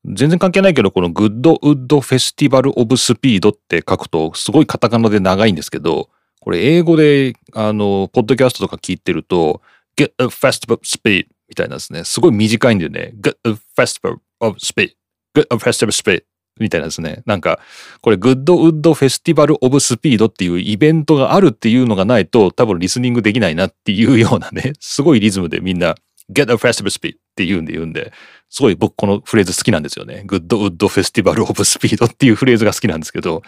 [0.06, 9.62] 全然関係ないけど、このグッドウッドフェスティバル・オブ・スピードって書くと、すごいカタカナで長いんですけど、これ英語で、あの、ポッドキャストとか聞いてると、
[9.98, 12.04] Get a Festival Speed みたいなんですね。
[12.04, 13.14] すごい短いんだよね。
[13.20, 14.92] Goodwood Festival of Speed.
[15.36, 16.24] Goodwood Festival of Speed.
[16.60, 17.22] みたいなんですね。
[17.26, 17.60] なんか、
[18.02, 25.96] これ、グッドウッドフェスティバルオブスピードっていうイベントがあるっていうのがないと、多分リスニングできないなっていうようなね、すごいリズムでみんな、
[26.34, 28.12] Goodwood Festival of Speed って言うんで言うんで、
[28.50, 30.24] すごい僕このフレーズ好きなんですよね。
[30.26, 33.44] グッドウッドフェスティバルオブスピードっていうフレーズが好きなんですけど、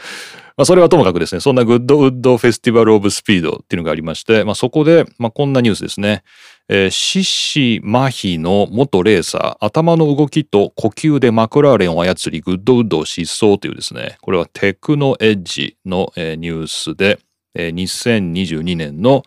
[0.57, 6.23] まあそれはともかくですね、そんなグッドウッドフェスティバルオブスピードっていうのがありまして、まあそこで、まあこんなニュースですね。
[6.67, 17.19] えー、四肢麻痺の元レーサー、頭の動きと呼吸でマクラーレンを操り、グッドウッドを疾走というですね、これはテクノエッジの、えー、ニュースで、
[17.55, 19.23] えー、2022年の、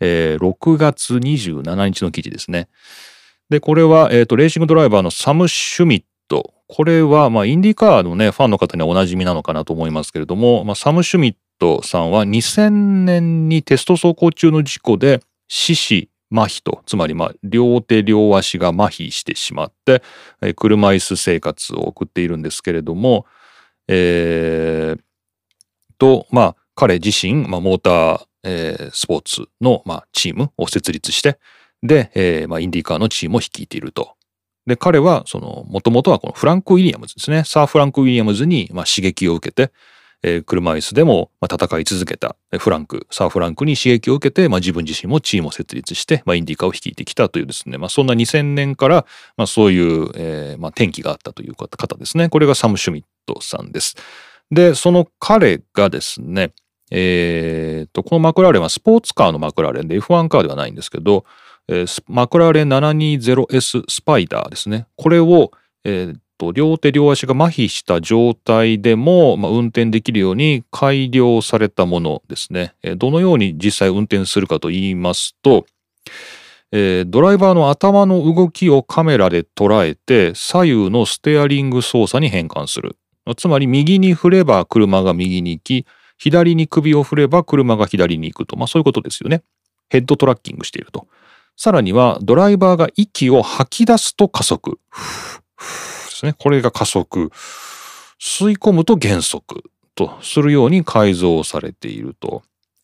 [0.00, 2.68] えー、6月27日の記事ですね。
[3.50, 6.54] で、これは、えっ、ー、と、レーシングドライバーのサム・シュミット。
[6.66, 12.70] これは、まあ、インディカーのね、ファンの方にはおなじみなのかなと思いますけれども、まあ、サム・シュミットさんは2000
[13.04, 20.02] 年にテスト走行中の事故で死死麻痺と、つまりまあ両手両足が麻痺してしまって、
[20.42, 23.26] え車椅子生活を送っているんですけれども、
[23.88, 25.00] えー、
[25.98, 31.38] と、まあ彼自身、まあ、モーター、えー、スポーツの、まあ、チームを設立して、
[31.82, 34.14] で、えーまあ、インディカーのチームを率いていると。
[34.66, 37.44] で、彼は、その、もともとはこのフランク・ウィリアムズですね。
[37.44, 39.72] サー・フランク・ウィリアムズに、まあ、刺激を受けて、
[40.22, 52.28] えー、車椅子でも、まあ、戦い続けたフランク、サー・フランクに刺激を受けて、まあ、自分自身もチームを設立して、まあ、インディカーを率いてきたというですね、まあ、そんな2000年から、まあ、そういう、えーまあ、転機があったという方ですね。
[52.28, 53.94] これがサム・シュミットさんです。
[54.50, 56.52] で、その彼がですね、
[56.90, 61.24] えー、と、このマクラーレンはスポーツカーのマクラーレンで F1 カーではないんですけど、
[62.06, 64.86] マクラーレン 720S スパイダーですね。
[64.96, 65.50] これを、
[65.84, 72.74] えー、両手両足が麻痺した状態でも、まあ、運転できるように改良されたものですね。
[72.96, 75.66] どのように実際運転するかと言いますと、
[76.70, 82.96] えー、ドライバーの頭の動きをカメラで捉えて左右のステアリング操作に変換する。
[83.36, 88.56] つまり右に振れば車が右に行き、左に首を振れば車が左に行くと。
[88.56, 89.42] まあそういうことですよね。
[89.90, 91.06] ヘッドトラッキングしていると。
[91.58, 94.78] さらにはドライバーが息を吐き出すと加速。
[95.58, 95.64] で
[96.10, 96.32] すね。
[96.38, 97.32] これが加速。
[98.20, 99.64] 吸い込むと減速
[99.96, 102.42] とするように改造されていると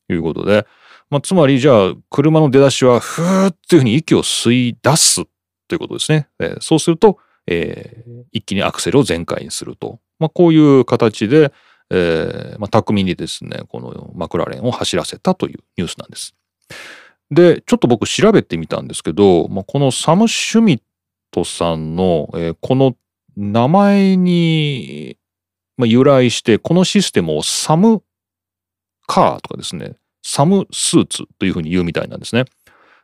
[0.09, 0.67] いうことで、
[1.09, 5.25] まあ、つまりじゃあ車の出だしはふーっていうふうに息を吸い出す
[5.69, 6.29] ということですね。
[6.41, 10.01] えー、そうすると、えー、一気にアクセルを全開にすると。
[10.19, 11.53] まあ、こういう形で、
[11.91, 16.35] えーまあ、巧みにですね、このマクラーレンを走らせたというニュースなんです。
[17.35, 20.83] で、ちょっと僕調べてみたんですけど、まあ、このサム・シュミッ
[21.31, 22.97] トさんの、えー、この
[23.37, 25.18] 名前に、
[25.77, 28.03] まあ、由来して、このシステムをサム
[29.07, 32.44] カーとかですね、サムスーツというふうに言うみたいなんですね。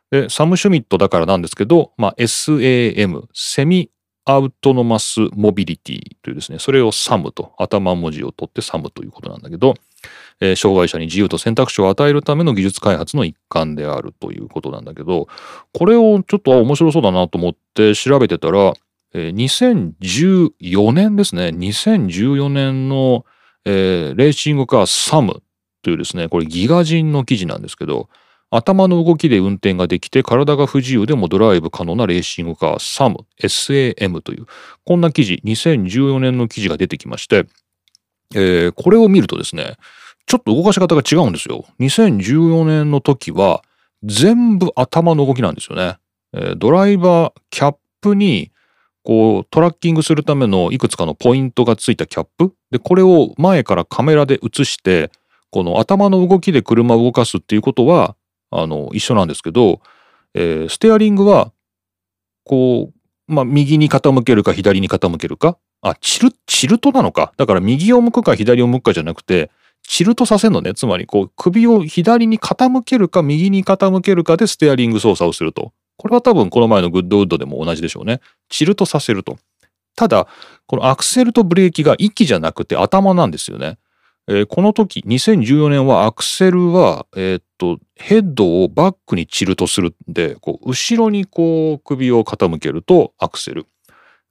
[0.09, 3.91] で、サムシュミットだからなんですけど、まあ、SAM、セミ
[4.25, 9.73] アウトノマスモビリティというですね、それをサムと、頭文字を取ってサムということなんだけど、
[10.41, 15.27] えー、障害者に自由と選択肢を与えるための技術開発の一環であるということなんだけど、
[15.73, 18.73] これをちょっと面白そうだなと思って調べてたら、
[19.13, 21.47] 2014年ですね。
[21.47, 23.25] 2014年の、
[23.65, 25.43] えー、レーシングカーサム
[25.83, 28.09] というですね、これギガ人の記事なんですけど、
[28.51, 34.45] 頭の動きで運転ができて体が不自由でもドライブ可能なレーシングカーサム SAM という
[34.85, 37.45] こんな記事2014年の記事が出てきまして、
[38.35, 39.77] えー、これを見るとですね
[40.31, 41.65] ちょっと動かし方が違うんですよ。
[41.81, 43.63] 2014年の時は
[44.01, 45.97] 全部頭の動きなんですよね、
[46.31, 48.49] えー、ドライバーキャップに
[49.03, 52.53] こうトラッキングするためのいくつかのポイントがついたキャップ。
[52.71, 55.11] でこれを前からカメラで映して
[55.49, 58.15] この頭の動きで車を動かすっていうことは
[58.51, 59.81] あの一緒なんですけど、
[60.33, 61.51] えー、ステアリングは
[62.45, 62.93] こ
[63.27, 65.57] う、まあ、右に傾けるか左に傾けるか？
[65.81, 67.33] あチルチルトなのか？
[67.35, 69.51] だから右を向くか左を向くかじゃなくて
[69.91, 78.21] チルトさせるのねつまりこう首を左に傾けるか右に傾けるかでステアリング操作をするとこれは多分この前のグッドウッドでも同じでしょうね。
[78.49, 79.37] チルトさせると。
[79.95, 80.27] ただ、
[80.65, 83.77] このアクセルとブレーキが息じゃなくて頭なんですよね。
[84.27, 93.67] えー、この時、2014年はアクセルは、えー、っと、ヘッドをバックにチルトするんで、こう後ろにこう首を傾けるとアクセル。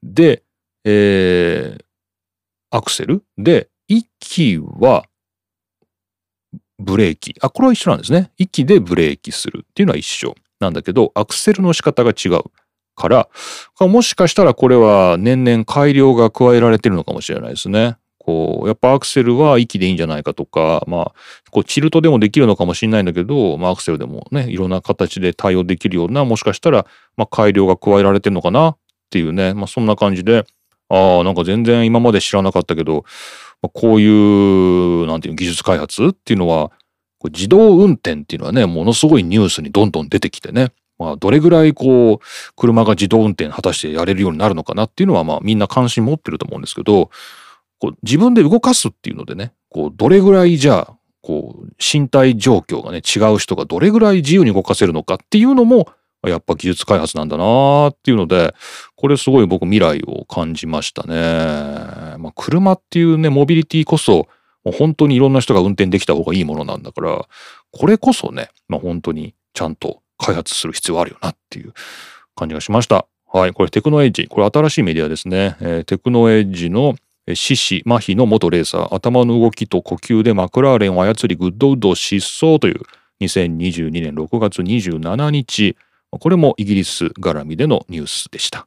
[0.03, 0.43] で、
[0.85, 1.85] えー、
[2.77, 3.23] アクセル？
[3.39, 5.05] で、息は
[6.81, 7.35] ブレーキ。
[7.41, 8.31] あ、これは一緒なんですね。
[8.39, 12.43] 息でブレーキするっていうのは一緒なんだけど、アクセルの仕方が違う
[12.97, 13.29] から、
[13.81, 17.97] もしかしたらこれは年々改良が加えられてるのかもしれないですね。
[18.19, 21.13] こう、やっぱアクセルは息でいいんじゃないかとか、まあ、
[21.51, 28.77] こう、チルトでもできるのかもしれないんだけど、まあ、アクセルでもね、いろんな形で対応できるような、もしかしたら、まあ、改良が加えられてるのかなっ
[29.09, 30.45] ていうね、まあ、そんな感じで、
[30.91, 33.05] ああ、なんか全然今まで知らなかったけど、
[33.63, 36.73] まあ、こういう、なんていう技術開発っていうのは、
[37.25, 47.11] 自動運転っていうのはね、ものすごいニュースにどんどん出てきてね、まあ、どれぐらいこう、車が自動運転果たしてやれるようになるのかなっていうのは、まあ、みんな関心持ってると思うんですけど、
[47.79, 55.89] こう自分で動かすっていうのでね、こう、どれぐらいじゃあ、こう、身体状況がね、違う人がどれぐらい自由に動かせるのかっていうのも、
[56.29, 58.55] やっぱ技術開発なんだなーっていうので、
[59.01, 62.19] これすごい僕未来を感じましたね。
[62.19, 64.29] まあ、車っていうね、モビリティこそ、
[64.63, 67.27] もう本当にいろんな人が運転できた方がいいものなんだから、
[67.73, 71.73] これこそね、まあ、本当にちゃんと開発する必要あるよなっていう
[72.37, 73.07] 感じがしました。
[73.33, 74.29] はい、これテクノエッジ。
[74.29, 75.57] これ新しいメディアですね。
[75.61, 76.95] えー、テクノエッジの
[77.33, 82.83] 獅子、麻痺の元レーサー、頭の動きと呼吸でマクラーレンを操りグッドウッドを失踪という
[83.23, 85.79] 2022年6月27日、
[86.11, 88.67] これもイギリス絡みでのニュースでした。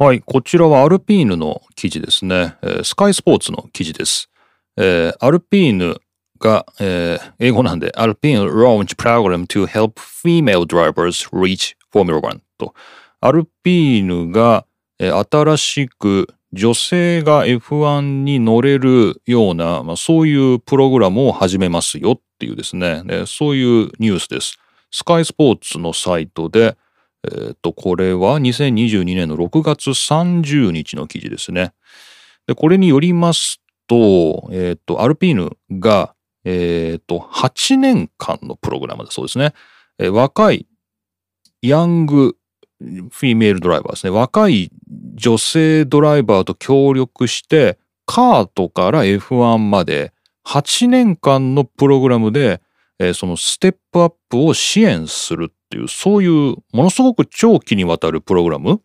[0.00, 2.54] はい、こちらはアルピーヌの記事ですね。
[2.84, 4.30] スカイスポーツの記事です。
[4.76, 5.96] えー、アルピーヌ
[6.38, 12.74] が、えー、英語なんで、アルピーヌ Launch Program to Help Female Drivers Reach Formula One と、
[13.20, 14.66] アルピーヌが、
[15.00, 24.60] えー、新しく女性が F1 に乗れるような、まあ、そういうプログラムを始めますよっていうですね、ねそういうニュースです。
[24.92, 26.76] スカイスポーツのサイトで、
[27.24, 31.72] えっ、と、これは2022年の6月30日の記事ですね。
[32.46, 36.14] で、これによりますと、えっ、と、アルピーヌが、
[36.44, 39.52] えっ、と、8年間のプログラムだそうですね。
[39.98, 40.66] えー、若い、
[41.60, 42.36] ヤング、
[42.80, 44.10] フィメールドライバーですね。
[44.10, 44.70] 若い
[45.14, 50.12] 女性ドライバーと協力して、カートから F1 まで
[50.46, 52.62] 8年間のプログラムで、
[52.98, 58.80] えー、そのステップアップを支援するっていう、そういうものすごく長期にわたるプログラム、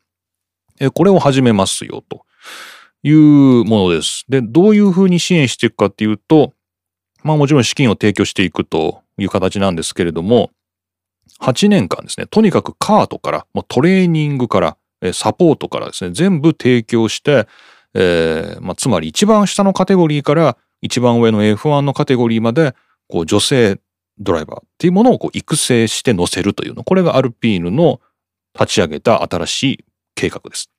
[0.79, 2.25] え、これを始めますよと。
[3.03, 4.25] いうものです。
[4.29, 6.53] で、どういうふうに支援していくかっていうと、
[7.21, 10.51] まあもちろん資金を提供していくという形なんですけれども、
[11.41, 14.77] 8年間ですね、とにかくカートから、トレーニングから、
[15.13, 17.47] サポートからですね、全部提供して、
[17.93, 22.73] えーまあ、つまり一番下のカテゴリーから一番上の F1 のカテゴリーまで、
[23.09, 23.79] こう女性
[24.24, 26.84] ドライバーっていうものをこう育成して乗せるというの。
[26.84, 28.01] これがアルピーヌの
[28.59, 30.69] 立ち上げた新しい計画です。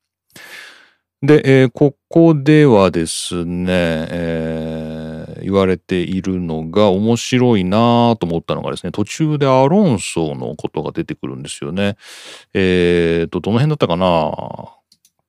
[1.22, 3.66] で、えー、ここではですね、
[4.10, 11.96] えー、言われているのが面白いなと思ったのがですね、途中でアロンソのことが出てくるんですよね。
[12.52, 14.76] えーと、どの辺だったかな？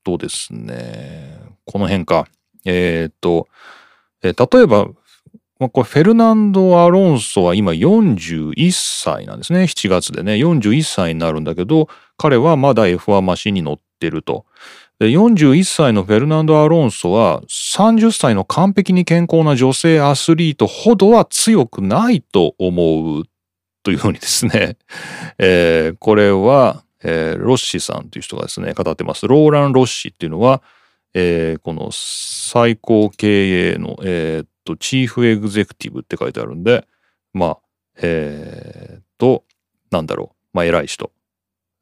[0.04, 2.28] とですね、この辺か。
[2.66, 3.48] えーと、
[4.22, 4.90] え、例えば、
[5.60, 9.64] まあ、これフェルナンド・アロンソは今41歳なんですね。
[9.64, 11.88] 7月でね、41歳になるんだけど、
[12.18, 14.46] 彼はまだ F1 マシンに乗ってると。
[15.00, 23.24] で41歳のフェルナンド・アロンソは30歳の完璧に健康な女性アスリートほどは強くないと思う
[23.84, 24.78] というふうにですね、
[25.38, 29.28] えー、これは、えー、ロッシさんという人がですね、語ってます。
[29.28, 30.62] ローラン・ロッシっていうのは、
[31.14, 36.86] えー、この最高経営の、えー、と、チーフエグゼクティブって書いてあるんで、
[37.34, 37.58] まあ、
[37.98, 39.44] えー、と、
[39.92, 41.12] なんだろう、まあ、偉い人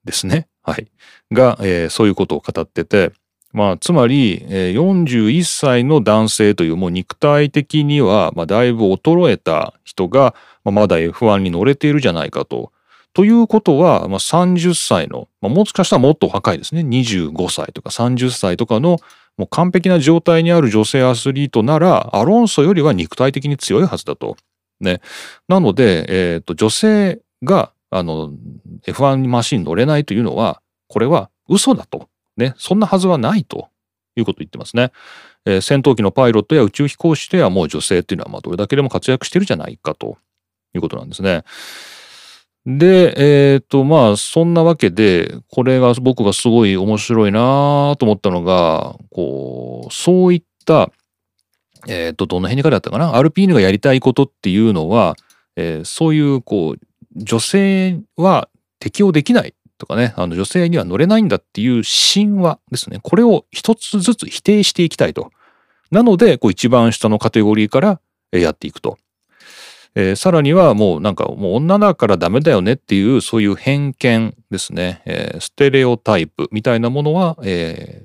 [0.05, 0.47] ですね。
[0.61, 0.88] はい。
[1.31, 3.11] が、えー、そういうことを語ってて、
[3.53, 12.71] まあ、つまり、えー、41歳の男性というもう肉体的には、まあ、だいぶ衰えた人が、まあ、まだ F1 に乗れているじゃないかと。
[13.13, 16.81] ということは、まあ、30歳の、まあ、もしかしたらもっと若いですね。
[16.81, 18.97] 25歳とか30歳とかの、
[19.38, 24.38] もう完璧な状態にある女性アスリートなら、アロンソよりは肉体的に強いはずだと。
[24.79, 25.01] ね。
[25.47, 28.31] なので、えっ、ー、と、女性があの、
[28.88, 32.09] F1 マシン乗れないというのは、これは嘘だと。
[32.38, 32.55] ね。
[32.57, 33.69] そんなはずはないと
[34.15, 34.91] いうことを言ってますね。
[35.45, 40.17] えー、戦闘機のパイロットや宇宙飛行士ではもう女性っていうのはまあどれだけでも活躍してるじゃないかと
[40.73, 41.43] いうことなんですね。
[42.66, 43.14] で、
[43.53, 50.89] えっ、ー、と、まあ、そんなわけで、これが僕がすごい面白いなと思ったのが、こう、そういった、
[51.88, 53.16] えっ、ー、と、どの辺に書いてあったかな？
[53.18, 55.16] アルピーヌがやりたいことっていうのは、
[55.57, 56.80] えー、そういう、こう、
[57.16, 58.47] 女性は
[58.80, 62.99] 適用できないとかね、あの女性には乗れないんだっていう神話ですね。
[63.03, 65.32] これを一つずつ否定していきたいと。
[65.91, 67.99] なので、こう一番下のカテゴリーから
[68.32, 68.97] やっていくと。
[69.95, 78.03] えー、さらにはもうなんかもう女だからダメだよねっていうそういう偏見ですね、えー、ステレオタイプみたいなものは、え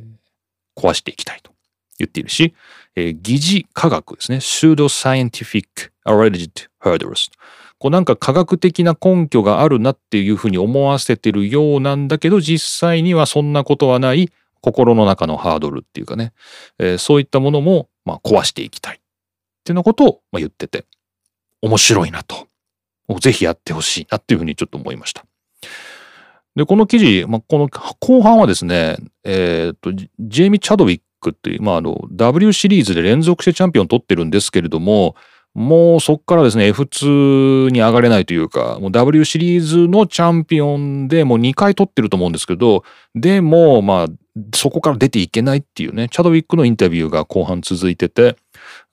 [0.77, 1.53] ー、壊していきたいと
[1.99, 2.55] 言っているし、
[2.95, 7.31] えー、疑似科学ですね、pseudo scientific alleged hurdles。
[7.79, 14.31] こうなんか科学的な根拠があるなっていうふうに思わせてるようなんだけど実際にはそんなことはない
[14.61, 16.33] 心の中のハードルっていうかね、
[16.79, 18.99] えー、そういったものもまあ壊していきたいっ
[19.63, 20.85] ていうようなことをまあ言ってて。
[21.63, 22.49] 面白いなと
[23.21, 25.25] ぜひやってほしいなっていうふうにちょっと思いました。
[26.55, 35.15] で、この記事、まあ、この後半はですね、えっ、と、ジェイミー・チャドウィックっていう、まあ、あの、W シリーズで連続してチャンピオン取ってるんですけれども、
[35.55, 42.85] もうそっからですね、F2 に上がれないというか、もう W シリーズのチャンピオンでもう2回取ってると思うんですけど、
[43.15, 44.07] でも、まあ、
[44.55, 48.37] そこから出ていけないっていうね、チャドウィックのインタビューが後半続いてて、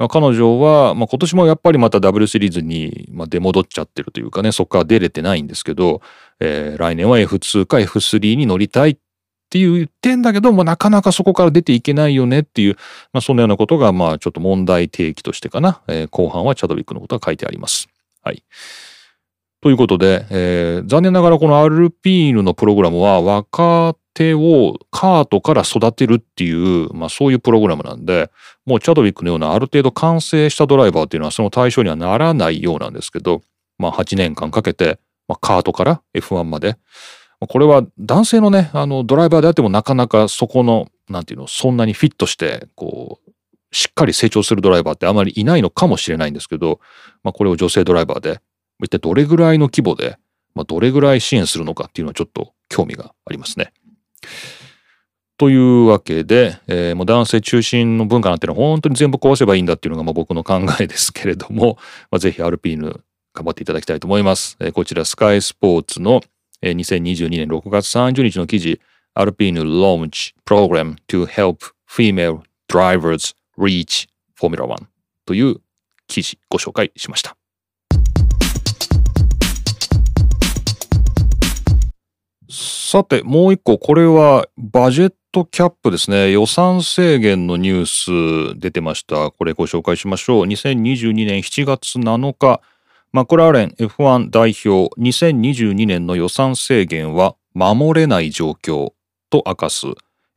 [0.09, 6.01] 彼女は、まあ、今年もやっぱりまた W シリーズに、ま、出戻っちゃってるというかね、そこから出れてないんですけど、
[6.39, 8.97] えー、来年は F2 か F3 に乗りたいっ
[9.49, 12.75] ていう言ってんだけど、まあ、なかなかそこから出ていけないよねっていう、
[13.13, 17.87] まあ、そんなようなことが、まあ、ちょっと問題提起としてかな、えー、後半はチャドウィックのことが書いてあります。
[18.23, 18.43] はい。
[19.61, 28.31] ということで、えー、残念ながらこのアルピーヌのプログラムは若手をカートから育てるっていう、まあそういうプログラムなんで、
[28.65, 33.41] もうチャドウィックのようなある程度完成したドライバーっていうのはその対象にはならないようなんですけど、
[33.77, 36.77] まあ8年間かけて、まあ、カートから F1 まで、
[37.47, 43.31] これは男性のね、あのドライバーであってもなかなかそこの、なんていうの、そんなにフィットして、こう、
[43.71, 46.79] しっかり成長するドライバーってあまりいないのかもしれないんですけど、
[47.23, 48.39] まあこれを女性ドライバーで、
[48.81, 50.17] 一体どれぐらいの規模で、
[50.53, 53.73] まあどれぐらい支援するのかっていうのはちょっと興味がありますね。
[55.37, 61.77] というわけで、えー、もう男性中心の文化なんてのは本当に全部壊せばいいんだっていうのがまあ僕の考えですけれども、
[62.09, 63.01] まあ、ぜひアルピーヌ
[63.33, 64.55] 頑張っていただきたいと思います。
[64.61, 66.21] えー、こちらスカイスポーツの
[66.63, 68.79] 2022年6月30日の記事、
[69.13, 71.57] アルピーヌ Launch Program to Help
[71.89, 72.39] Female
[72.69, 74.07] Drivers Reach
[74.39, 74.87] Formula One
[75.25, 75.57] という
[76.07, 77.35] 記事ご紹介しました。
[82.49, 86.31] さて、もう一個、これはバジェットキャップですね。
[86.31, 89.31] 予算制限のニュース出てました。
[89.31, 90.45] これご紹介しましょう。
[90.45, 92.61] 2022年7月7日、
[93.11, 98.91] マクラーレン F1 代表2022年の予算制限は守れない状況
[99.29, 99.87] と明かす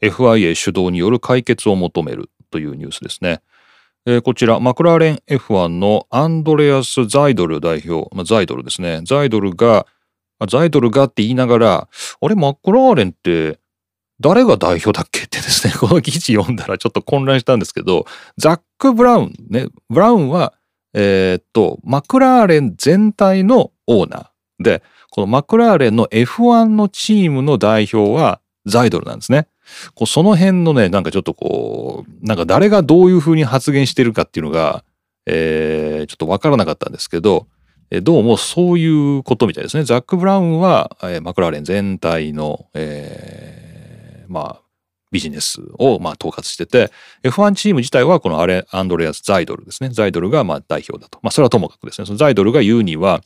[0.01, 3.41] FIA 主導による解決を求めるというニュースですね。
[4.23, 9.03] こちらマクラーレン F1 のアンドレアス・ザイドル代表、ザイドルですね。
[9.05, 9.87] ザイドルが、
[10.47, 11.89] ザイドルがって言いながら、
[12.21, 13.59] あれマクラーレンって
[14.21, 20.55] 誰が代表だっけってですね、 この記事読んだらちょっと混乱したんですけど、ザック・ブラウンね、ブラウンは
[20.95, 29.49] えー、っと、マクラーレン全体のオーナーで、このマクラーレンの F1 のチームの代表はザイドルなんですね。
[29.95, 34.83] こうその辺のね、なんかちょっとこう、なんか誰がどういうふうに発言してるかっていうのが、
[35.27, 37.47] えー、ちょっとわからなかったんですけど、
[37.91, 38.87] どうもそうい
[39.19, 39.85] うことみたいですね。
[39.85, 44.63] ザック・ブラウンは、えー、マクラーレン全体の、えー、まあ、
[45.11, 49.89] ビジネスをまあ統括してて、F1 チーム自体はこのアレアンドレアス・ザイドルですね。
[49.89, 51.19] ザイドルがまあ代表だと。
[51.23, 52.07] まあそれはともかくですね。
[52.07, 53.23] そのザイドルが言うには、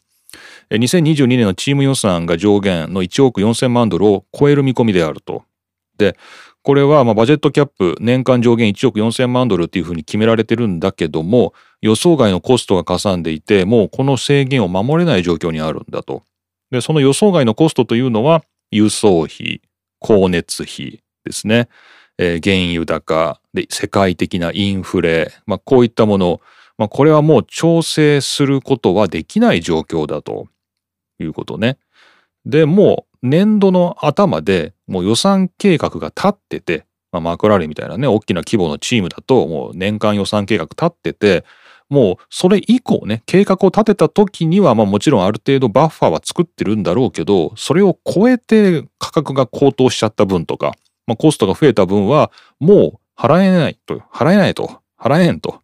[0.70, 5.42] 2022年のチーム予算が上限の1億4000万ドルを超える見込みであると。
[5.98, 6.16] で、
[6.62, 16.22] これはまあバジェットキャップ年間上限1億4000万ドルっていうふうに決められてるんだけども、予想外のコストがかさんでいて、もうこの制限を守れない状況にあるんだと。
[16.70, 19.60] で、その予想外のコストというのは、輸送費、
[20.00, 21.68] 光熱費、ですね、
[22.18, 26.40] えー、原油高で世界的なインフレ、まあ、こういったもの、
[26.78, 30.48] まあ、これはもう調整することはできない状況だと
[31.20, 31.78] いうことね。
[32.44, 41.44] でもう年度の頭でもう予算計画が立ってて、まあ、マクラーレンみたいなね大きな規模のチームだともう年間予算計画立ってて
[41.88, 50.74] もうそれ以降ね計画を立てた時にはまあもちろんある程度バッファーは作ってるんだろうけどそれを超えて価格が高騰しちゃった分とか
[51.06, 52.30] まあ、コストが増えた分は
[52.60, 55.60] もう払えないと、払えないと、払えんと、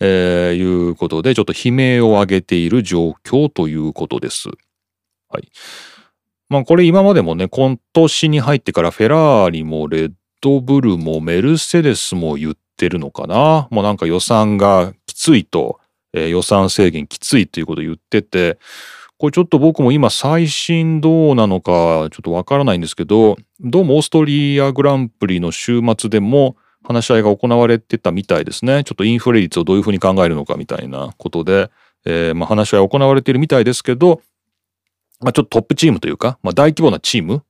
[0.00, 4.48] えー、いうことで、ちょっと悲鳴を上げている状況ということです。
[5.28, 5.48] はい。
[6.48, 13.68] まあこれ今までもね、今年に入ってからフェラーリもレッドブルもメルセデスも言ってるのかな？
[13.70, 15.80] もうなんか予算がきついと、
[16.12, 18.58] えー、予算制限きついということを言ってて、
[19.18, 28.84] これちょっと僕も今最新どうなのかちょっとわからないんですけど、どうもオーストリアグランプリの週末でも話し合いが行われてたみたいですね。
[28.84, 31.70] ちょっとインフレ率をどういうふうに考えるのかみたいなことで、
[32.04, 34.20] えー、まあ話し合い行われているみたいですけど、
[35.20, 37.42] まあ、ちょっとトップチームというか、まあ、大規模なチーム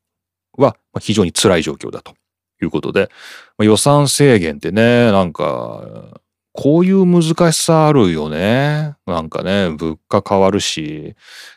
[0.56, 2.14] は非常に辛い状況だと
[2.62, 3.10] いうことで、
[3.58, 6.20] まあ、予算制限ってね、なんか、
[6.56, 8.94] こういう難しさあるよね。
[9.06, 11.14] なんかね、物価変わるし、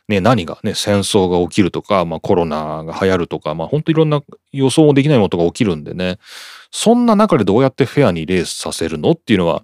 [0.09, 6.19] ね、何がね、戦争が起きるとか、まあコロナが流行るとか、まあ本当いろんな予想もできないことが起きるんでね、
[6.69, 9.63] そんな中でどうやってフェアにレースさせるのっていうのは、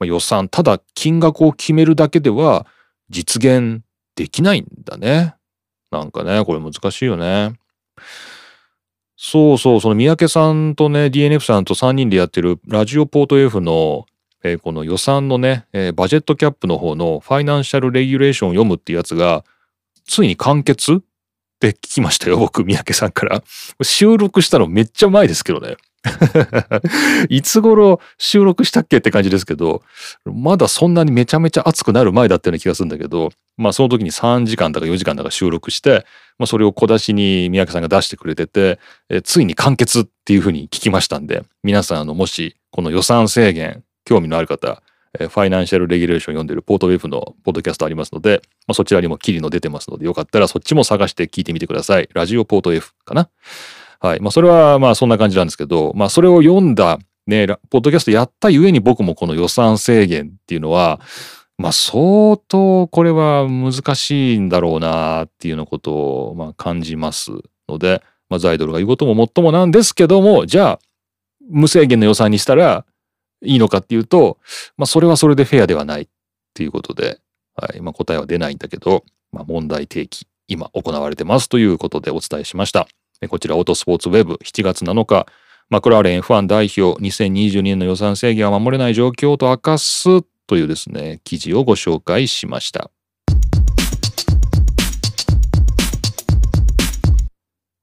[0.00, 2.66] まあ、予算、ただ金額を決めるだけでは
[3.08, 3.82] 実現
[4.16, 5.36] できないんだね。
[5.92, 7.52] なんかね、これ難しいよね。
[9.16, 14.06] そうそう、その三宅さんとね、DNF さんと3人でやってるラジオポート F の、
[14.42, 19.44] えー、この予算のね、えー、バジェットキャップの方のファイナンシャルレギュレーションを読むっていうやつが、
[20.06, 20.94] ついに完結？
[20.94, 20.98] っ
[21.60, 23.44] て聞きましたよ、僕、三宅さんから。
[23.82, 25.76] 収録したのめっちゃ前ですけどね。
[27.28, 29.82] いつ頃収録したっけって感じですけど、
[30.24, 36.04] まだそんなにめちゃめちゃ熱くなる前だったような気がするんだけど、まあその時に3時間だか4時間だか収録して、
[36.38, 38.78] まあそれを小出しに三宅さんが出してくれてて、
[39.08, 44.82] えついに完結っていうふうに聞きましたんで、皆さんあのもしこの予算制限興味のある方、
[45.18, 52.08] ファイナンシャルレギュレーション読んでるポートウェブのポッドキャストありますので、まあ、そちらにもキリの出てますので、よかったらそっちも探して聞いてみてください。
[52.14, 53.28] ラジオポート F かな。
[54.02, 54.20] はい。
[54.20, 56.98] まあ、それはまあそんな感じなんですけど、まあ、それを読んだ、
[57.28, 61.00] ね、ポッドキャストやったゆえに僕もこの予算制限っていうのは、
[61.56, 67.30] まあ、相当これは難しいんだろうなっていうようなことをまあ感じます
[67.68, 70.78] ので、まあ、ザイドルが言うことももっともなんですけども、じゃあ、
[71.48, 72.84] 無制限の予算にしたら
[73.44, 74.38] いいのかっていうと、
[74.76, 76.08] まあ、それはそれでフェアではないっ
[76.54, 77.20] ていうことで、
[77.54, 77.80] はい。
[77.80, 82.88] まあ、答えは出ないんだけど、まあ、問題提起、今行われてますということでお伝えしました。
[83.28, 85.26] こちらオートスポーツウェブ7月7日、
[85.70, 92.90] マクラーレン F1 代表2022年の予算制限は守れない状況と明かすというですね、記事をご紹介しました。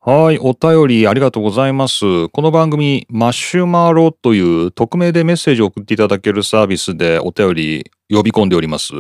[0.01, 2.29] はい、お便りありがとうございます。
[2.29, 8.93] この番組、マシュマロという匿名でメッセージを送っていただけるサービスでお便り呼び込んでおります。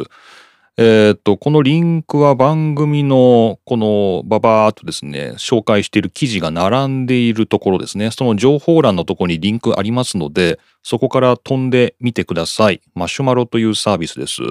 [0.81, 8.11] えっ、と、このリンクは番組のこのババーっとですね、紹介している記事が並んでいるところですね。
[8.11, 12.79] その情報欄のところにリンクありますので、そこから飛んでみてください。
[12.95, 14.41] マシュマロというサービスです。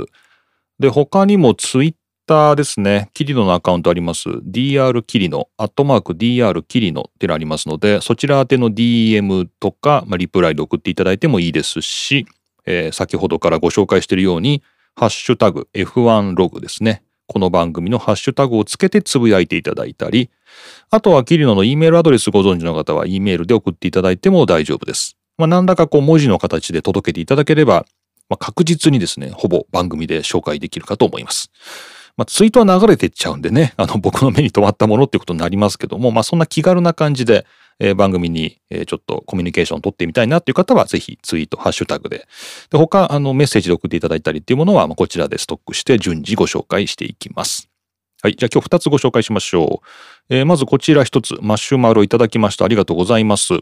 [0.79, 1.95] で、他にもツイッ
[2.27, 3.09] ターですね。
[3.15, 4.29] キリノのアカウントあります。
[4.29, 12.27] dr キリノ、アットマーク dr キリノってのありますので、そちら宛ての DM とか、まあ、リプライで送っていただいてもいいですし、
[12.67, 14.63] えー、先ほどからご紹介しているように、
[14.99, 17.05] ハッシュタグ F1 ログですね。
[17.29, 20.29] この番組のハッシュタグをつけてつぶやいていただいたり、
[20.91, 25.17] あとはキリノの E メールアドレスご存知の方は E メールで送っていただいても大丈夫です。
[25.37, 27.87] まあ、何らかこう文字の形で届けていただければ、
[28.29, 31.53] まあ、確実にですね、ほぼ番組で紹介できるかと思います。
[32.17, 37.47] まあ、ツイートは流れてっちゃうんでね、あの僕の目に留まったものってことになりますけども、まあそんな気軽な感じで、
[37.81, 42.27] えー、番組に、えー、ちょっとコミュニケーションを取ってみたいなっていう方は、ぜひツイート、ハッシュタグで。
[42.71, 47.69] で、他、あの、メッセージで送っていただいたりっていうものは、まあ、こちらでストックして順次ご紹介していきます。
[48.21, 48.35] はい。
[48.35, 49.81] じゃあ今日2つご紹介しましょ
[50.29, 50.35] う。
[50.35, 52.65] えー、まずこちら1つ、マッシュマロいただきました。
[52.65, 53.61] ありがとうございます。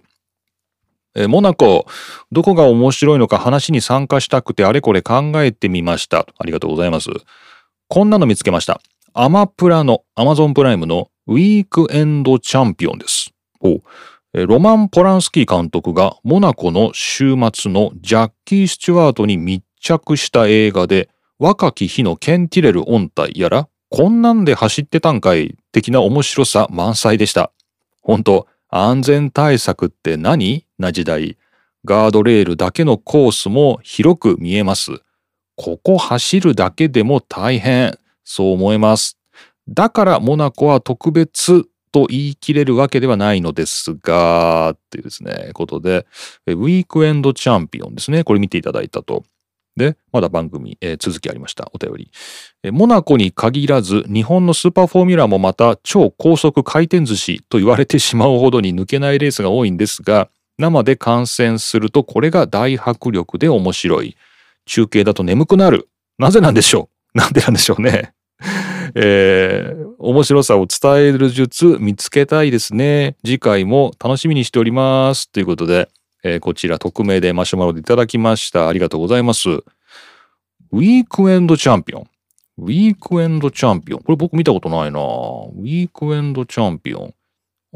[1.15, 1.87] え、モナコ、
[2.31, 6.27] どこが面白いのか話に参加したくてあれこれ考えてみました。
[6.39, 7.11] ありがとうございます。
[7.89, 8.81] こんなの見つけました。
[9.15, 13.36] アマプラの、アマゾンプライムのウィークエンドチャンピオンです。
[13.61, 13.81] お
[14.33, 27.53] ロマン・ポランスキー監督がモナコの週末のジャッキー・スチュワートに密着した映画で若き日のケン・ティレル音体やらこんなんで走ってたんかい的な面白さ満載でした。
[28.03, 30.67] 本当安全対策って何？
[30.79, 31.39] な時代。
[31.85, 35.03] ガードレールだけのコースも広く見えます。
[35.55, 37.97] ここ走るだけでも大変。
[38.25, 39.19] そう思えます。
[39.69, 46.07] だからモナコは特別と言い切れるわけではないのですが、っていうですね、ことで、
[46.47, 48.23] ウィークエンドチャンピオンですね。
[48.23, 49.25] これ見ていただいたと。
[49.77, 51.71] で、まだ番組、えー、続きありました。
[51.73, 60.29] お便り、モナコに限らず、日本のスーパーフォーミュラーもまた超高速回転寿司と言われてしまうほどに抜けないレースが多いんですが、
[60.59, 64.17] 生で観戦するとこれが大迫力で面白い。
[64.67, 65.89] 中継だと眠くなる。
[66.19, 67.19] なぜなんでしょう？
[67.19, 68.13] なんでなんでしょうね？
[68.95, 73.17] えー、面白さを伝える術見つけたいですね。
[73.25, 75.31] 次回も楽しみにしております。
[75.31, 75.89] ということで、
[76.23, 78.69] えー、こちら匿名でマシュマロでいただきました。
[78.69, 79.51] ありがとうございます。
[79.51, 82.07] ウィークエンドチャンピオン。
[82.59, 84.01] ウィークエンドチャンピオン。
[84.01, 87.15] これ僕見たことないなウィークエンドチャンピオン。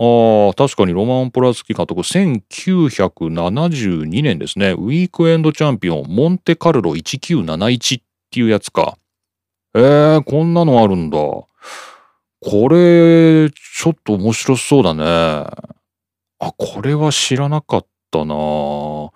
[0.03, 4.71] ああ、確かにロマン・ポラスキ監督、1972年ですね。
[4.73, 8.97] ウィークエンドチャンピオン、モンテカルロ1971っていうやつか。
[9.75, 11.19] えー、こんなのあるんだ。
[11.19, 11.49] こ
[12.71, 15.05] れ、ちょっと面白そうだね。
[15.05, 19.13] あ、これは知らなかったなこ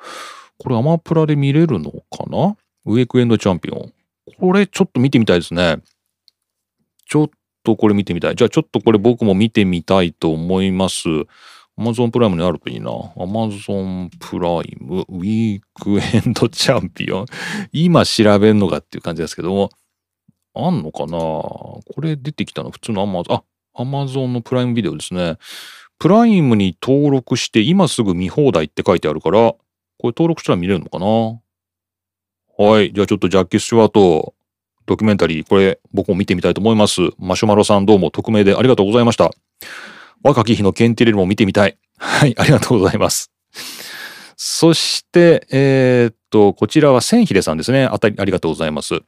[0.68, 2.56] れアマプラで見れるのかな？
[2.84, 3.92] ウィークエンドチャンピオン。
[4.38, 5.78] これちょっと見てみたいですね。
[7.06, 7.30] ちょっ
[7.64, 8.36] とこれ見てみたい。
[8.36, 11.08] じゃあちょっとこれ僕も見てみたいと思います。
[11.76, 12.90] Amazon プライムにあるといいな。
[13.16, 17.26] Amazon プライムウィークエンドチャンピオン。
[17.72, 19.70] 今調べんのかっていう感じですけども。
[20.54, 21.18] あんのかな？
[21.18, 23.34] これ出てきたの普通の Amazon。
[23.34, 23.42] あ、
[23.74, 25.36] Amazon のプライムビデオですね。
[25.98, 29.58] プライムに登録して今すぐ見放題って書いてあるから、こ
[30.04, 31.40] れ登録したら見れるのかな？
[32.56, 32.92] はい。
[32.92, 34.34] じゃあちょっとジャッキー・スチュワート、
[34.86, 37.00] ドキュメンタリー、これ僕も見てみたいと思います。
[37.18, 39.30] マシュマロさんどうも匿名でありがとうございました。
[40.22, 41.76] 若き日のケンティレルも見てみたい。
[41.98, 43.30] はい、ありがとうございます。
[44.36, 47.84] そして、えー、っと、こちらは千秀さんですね。
[47.84, 49.00] あたり、ありがとうございます。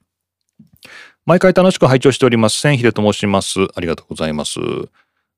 [1.26, 2.60] 毎回楽しく拝聴しております。
[2.60, 3.58] 千秀と申します。
[3.74, 4.60] ありがとうございます。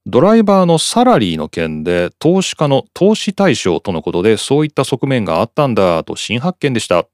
[0.05, 7.07] ドライバーのサラリーの件で投資家の投資対象とのことでそういった側面があったんだと新発見でした。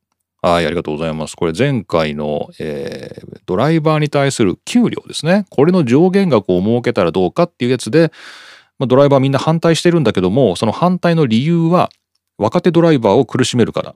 [0.43, 1.37] はい、ありがとうございます。
[1.37, 5.47] これ前回の、えー、ドライバーに対する給料ですね。
[5.51, 8.11] これの上限額を設けたらどうかっていうやつで、
[8.81, 11.91] まあ、ドライバーみんな反対してるんだけども、その反対の理由は、
[12.39, 13.95] 若手ドライバーを苦しめるから。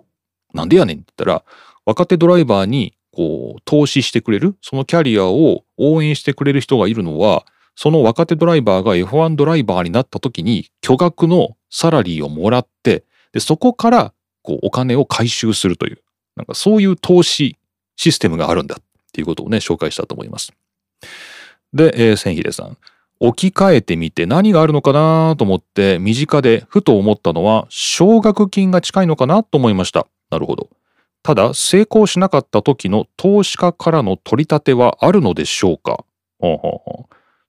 [0.55, 1.45] なんでやねんって言ったら、
[1.85, 7.45] 若手ドライバーにこう投資してくれる、そのキャリアを応援してくれる人がいるのは、
[7.75, 13.03] その若手ドライバーが F1 ドライバーになった時に巨額のサラリーをもらって、
[13.33, 14.12] でそこから
[14.43, 15.99] こうお金を回収するという。
[16.37, 17.57] なんかそういう投資
[17.97, 20.53] システムがあるんだっていうことをね、紹介したと思います。
[21.73, 22.77] で、えー、千秀さん。
[23.19, 30.07] 置き換えてみて何があるのかなと思って身近でふと思ったのは奨学金が近いのかなと思いました。
[30.31, 30.69] なるほど。
[31.23, 36.05] ただ成功しなかった時の投資家からの取り立てはあるのでしょうか？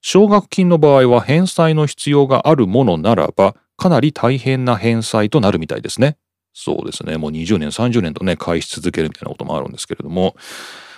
[0.01, 6.17] 奨学金の場合は返済の必要があるものならばかなり大変な返済となるみたいですね。
[6.53, 7.17] そうですね。
[7.17, 10.36] もう20年、30年とね、返し続けるみたいなこともあるんですけれども、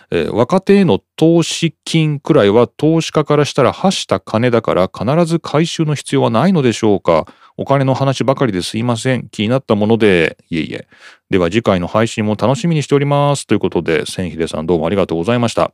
[0.09, 7.27] えー、若手への投資金くらいは投資家からしたら発した金だから必ず回収の必要はないのでしょうか？
[7.57, 9.29] お金の話ばかりですいません。
[9.29, 10.87] 気になったもので、いえいえ。
[11.29, 13.45] では次回の配信も楽しみにしております。
[13.45, 15.73] ということで、千秀さんどうもありがとうございました。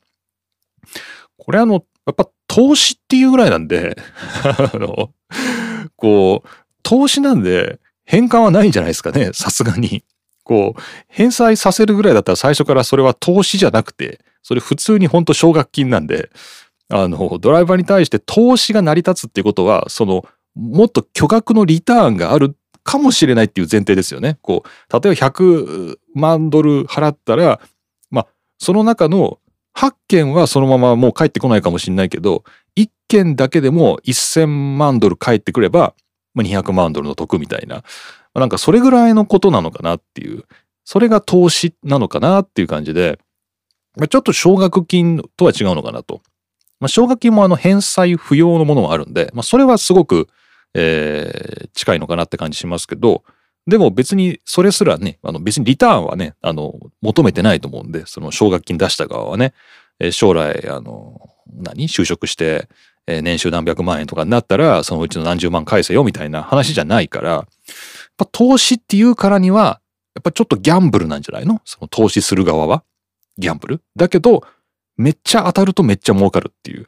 [1.38, 3.98] これあの、やっぱ投資っていうぐらいなんで
[4.44, 5.12] あの、
[5.96, 6.50] こう、
[6.84, 10.04] 投資なんで、返還はないんじゃないですかね、さすがに。
[10.44, 16.30] こう、返済させるぐらいだったら最初からそれは投資じゃなくて、それ普通にほんと奨学金なんで、
[16.90, 20.26] あの、ドライバーに対して投資が成り立つっていうことは、その、
[20.58, 24.38] もっと巨額のリターンがあるかもしれないっていう前提ですよね。
[24.42, 27.60] こう、例えば100万ドル払ったら、
[28.10, 28.28] まあ、
[28.58, 29.40] その中の
[29.78, 32.44] 8件はそのままもう帰ってこないかもしれないけど、
[32.76, 35.94] 1件だけでも1000万ドル返ってくれば、
[36.34, 37.84] まあ、200万ドルの得みたいな、
[38.34, 40.46] なんかそれぐらいのことなのかなっていう、
[40.86, 43.20] それが投資なのかなっていう感じで、
[43.98, 46.22] まあ、ちょっと奨学金とは違うのかなと。
[46.80, 50.28] まあ、奨学金もあの返済不要のものもあるんで、まあ、それはすごく、
[50.74, 53.24] えー、近いのかなって感じしますけど、
[53.66, 59.54] でも別にそれすらね、あの別にリターンはね、あの、求めてないと思うんで、その奨学金出した側はね、
[60.00, 61.88] えー、将来、あの、何？
[61.88, 62.70] 就職して、
[63.08, 67.46] えー、年収何百万円とかになったら、そのうちの何十万返せよみたいな話じゃないから、やっ
[68.18, 69.82] ぱ投資っていうからには、
[70.16, 71.62] やっぱちょっとギャンブルなんじゃないの？
[71.64, 72.84] その投資する側は？
[73.38, 73.82] ギャンブル？
[73.96, 74.44] だけど、
[74.98, 76.88] めっちゃ当たるとめっちゃ儲かるっていう。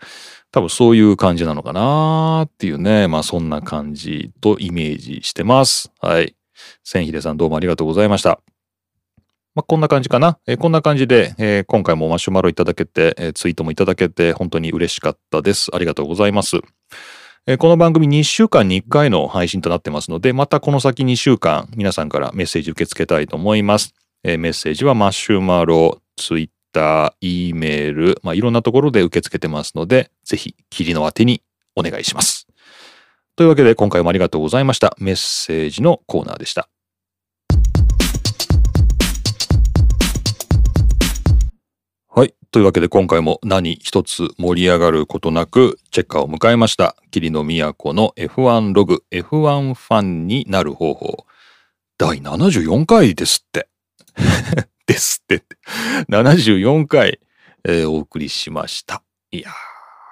[0.51, 3.07] 多分そういう感じなのかなっていうね。
[3.07, 5.91] まあそんな感じとイメージしてます。
[6.01, 6.35] はい。
[6.83, 8.41] 千秀さんどうもありがとうございました。
[9.55, 10.39] まあ、こんな感じかな。
[10.47, 15.69] えー、こんな感じで、えー、今回もマシュマロいただけて、えー、ツイートもいただけて、本当に嬉しかったです。
[15.73, 16.57] ありがとうございます。
[17.47, 23.93] えこの番組2週間に1回の配信となってますので、またこの先2週間、皆さんからメッセージ受け付けたいと思います。
[24.23, 31.41] えメッセージはマシュマロ、ツイッター、E メール、まあ、いろんなところで受け付けてますので、ぜひ、霧の宛てに
[31.75, 32.47] お願いします。
[33.35, 34.95] というわけで、今回もありがとうございました。
[34.99, 36.67] メッセージのコーナーでした。
[42.09, 42.33] はい。
[42.51, 46.97] というわけで今回も何一つ盛り上がることなくチェッカーを迎えました。
[47.11, 51.25] 霧の都の F1 ログ F1 ファンになる方法。
[51.97, 53.68] 第74回ですって。
[54.87, 55.43] ですって。
[56.09, 57.19] 74回。
[57.67, 59.03] ええーお送りしました。
[59.31, 59.53] いやー、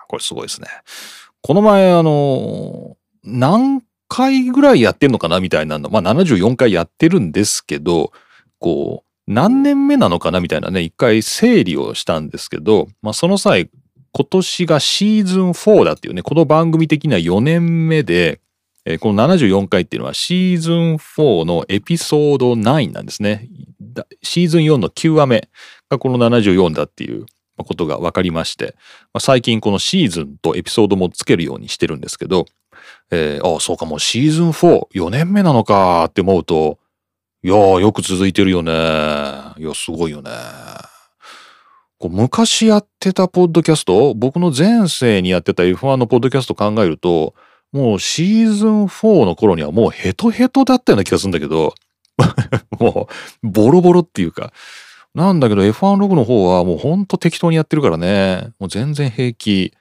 [0.08, 0.68] これすごいですね。
[1.42, 5.90] この前、あのー何回ぐらいやってんのかなみたいなの。
[5.90, 8.14] まあ、74回やってるんですけど、
[8.60, 13.70] こう、何年目なのかなみたいなね、一回整理をしたんですけど、まあ、その際、
[14.14, 18.40] 今年がシーズン4だっていうね、この番組的には4年目で、
[18.90, 23.50] えーこの74回っていうのはシーズン4のエピソード9なんですね。
[24.24, 25.50] シーズン4の9話目
[25.90, 27.26] がこの74だっていう
[27.58, 28.76] ことが分かりまして、
[29.14, 32.46] まあ、最近このシーズンとエピソードもつけるようにしてるんですけど、
[33.12, 36.80] えーああ、そうか、もうシーズン4、4年目なのかって思うと、
[37.44, 38.72] いやー、よく続いてるよね。
[38.72, 40.32] いや、すごいよね。
[42.00, 47.34] こう昔やってたポッドキャスト、僕の前世にやってた F1 のポッドキャスト考えると、
[47.72, 51.74] もうシーズン4の頃にはもうヘトヘトだったような気がするんだけど、
[52.80, 53.10] も
[53.44, 54.52] うボロボロっていうか、
[55.14, 59.74] なんだけど F1 ログの方はもうほんと適当にやってるからね、もう全然平気。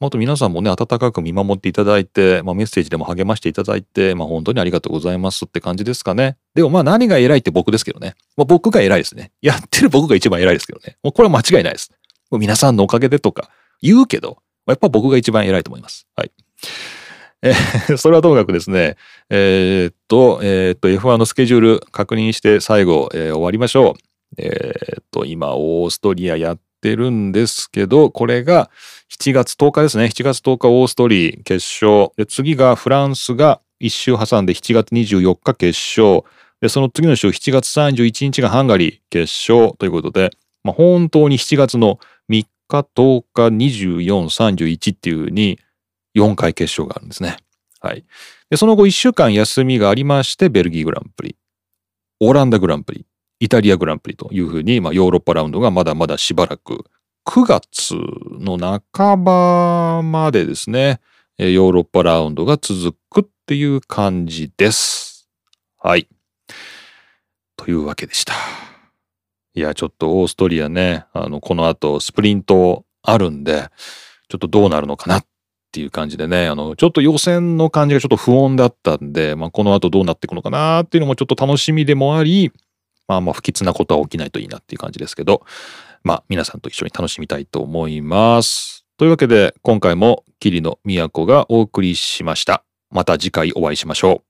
[0.00, 6.36] まあと皆さんもね、温かく見守っていただいて、まあ、メッセージでも励ましていただいて、まあ本当にありがとうございますって感じですかね。
[6.54, 8.16] でもまあ何が偉いって僕ですけどね。
[8.36, 9.30] まあ、僕が偉いですね。
[9.42, 10.96] やってる僕が一番偉いですけどね。
[11.04, 11.92] もうこれは間違いないです。
[12.32, 13.48] 皆さんのおかげでとか
[13.80, 16.08] 言うけど、やっぱ僕が一番偉いと思います。
[16.16, 16.32] はい。
[17.96, 18.96] それはともかくですね、
[19.30, 23.94] えーっと、えーっと、F1 のスケジュール確認して最後、えー終わりましょう。
[24.36, 28.70] えーっと、今、オーストリアやってるんですけど、これが
[29.18, 30.04] 7月10日ですね。
[30.04, 32.10] 7月10日オーストリー決勝。
[32.16, 36.22] で、次がフランスが1週挟んで7月24日決勝。
[36.60, 40.30] で、その次の週7月31日がハンガリー決勝ということで、
[40.62, 44.04] まあ、本当に7月の3日、10日、24、
[44.52, 45.58] 31っていう風に
[46.14, 47.36] 4回決勝があるんですね。
[47.80, 48.04] はい。
[48.50, 51.36] で、その後1週間休みがありまして、ベルギーグランプリ、
[52.20, 53.06] オランダグランプリ、
[53.40, 56.84] イタリアグランプリというふうに、まあ、ヨーロッパラウンドがまだまだしばらく、
[57.26, 57.94] 9月
[58.38, 61.00] の半ばまでですね、
[61.38, 65.28] ヨーロッパラウンドが続くっていう感じです。
[65.78, 66.06] はい。
[67.56, 68.34] というわけでした。
[69.54, 73.70] いや、ちょっとオーストリアね、あの、この後スプリントあるんで、
[74.28, 75.26] ちょっとどうなるのかなっ
[75.70, 82.52] っていう感じでね、あの、ちょっと予選の感じがちょっと不穏だったんで、まあ、この後どうなっていくのかなっていうのもちょっと楽しみでもあり、
[83.06, 85.42] まあまあ不吉なことは起きないといいなっていう感じですけど、
[86.04, 88.84] まあ皆さんと一緒に楽しみたいと思います。
[88.98, 92.62] というわけで今回も霧の都がお送りしました。
[92.90, 94.29] また次回お会いしましょう。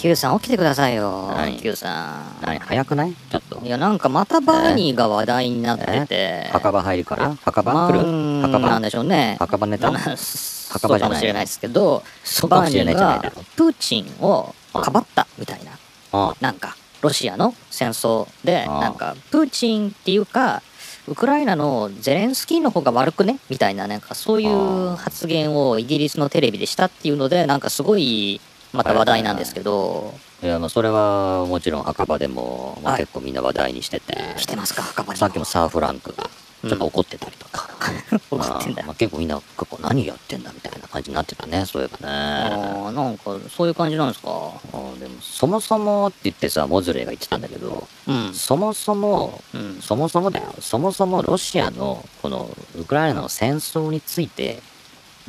[0.00, 1.30] Q さん起きてくださいよ。
[1.36, 3.12] 何 Q さ何早くない？
[3.12, 3.60] ちょっと。
[3.60, 3.68] んい。
[3.68, 7.34] やなんかまたバーニーが話題になってて墓場入るから？
[7.34, 8.08] 墓まあ場来る？
[8.08, 8.40] うん。
[8.40, 8.68] 墓場？
[8.70, 9.36] なんでしょうね。
[9.38, 9.90] 墓場ネタ？
[9.90, 15.72] な墓場じゃないかもしれないですけどそうかもしれないじゃないだバーニーがプーチンをかばったみたいな。
[16.12, 20.62] あなんかロシアの戦争でなんかプーチンっていうか
[21.08, 23.38] ウクライナのゼレンスキーの方が悪くね？
[23.50, 28.40] みたいななんかそういう発言をイギリスのテレビでしたっていうのでなんかすごい
[28.72, 30.14] また話題なんですけど。
[30.42, 33.02] いや、まあ、それはもちろん墓場でも、まあ、はい。
[33.02, 34.82] 結構みんな話題にしてて、来てますか？
[34.82, 36.24] 墓場にさっきもサーフランクが
[36.66, 37.68] ちょっと怒ってたりとか、
[38.30, 42.14] 怒ってんだまあまあ、結構みんな結構何やってんだみたいな感じになってたねそういえばね。
[42.14, 44.28] ああなんかそういう感じなんですか？
[44.30, 48.32] あでもそもそもって言ってさモズレーが言ってたんだけどうん。
[48.34, 49.80] そもそもうん。
[49.82, 50.54] そもそもだよ。
[50.60, 52.48] そもそもロシアのこの
[52.78, 54.62] ウクライナの戦争について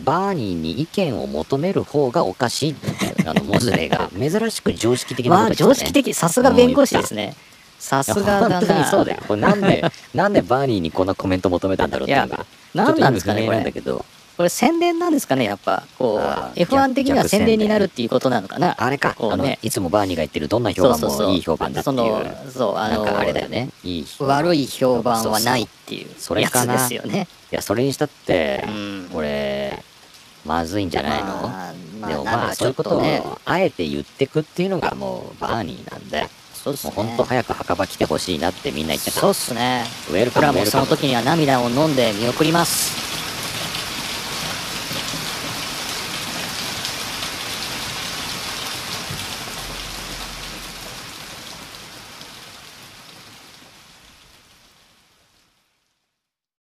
[0.03, 2.71] バーニーに意見を求める方がおかしい。
[2.71, 2.89] って
[3.25, 4.09] あのモズレーが。
[4.17, 6.13] 珍しく常識的なまあこと言ってた、ね、常識的。
[6.13, 7.35] さすが弁護士ですね。
[7.79, 9.23] さすがだ本当にそうだなよ。
[9.27, 9.83] これなんで
[10.13, 12.45] なんでバーニーにこんなコメント求めたんだろうっていうのが。
[12.75, 13.71] 何なんですかねこれ。
[13.71, 14.05] けど
[14.37, 15.83] これ宣伝なんですかねやっぱ。
[15.97, 18.75] こあうー F1 的には逆宣伝になるっていうことなのかな。
[18.77, 19.57] あれかこうね。
[19.63, 22.51] いつもバーニーが言ってるどんな評判もいい評判だっていう。
[22.51, 23.69] そうあのなんかあれだよね。
[23.83, 27.27] いい悪い評判はないっていうそれやつですよね。
[27.51, 29.09] いやそれにしたってうん。
[29.11, 29.83] これ
[30.45, 33.23] まずいんじゃないの、まあまあでもまあそういうことをね。
[33.45, 36.93] あえて言ってくっていうのがもうバーニーなんでそうっすね。
[36.95, 43.20] もうほんと早く墓場来てほしいなってみんな言ってたそうっすねウェルカムもその時には涙を飲んで見送ります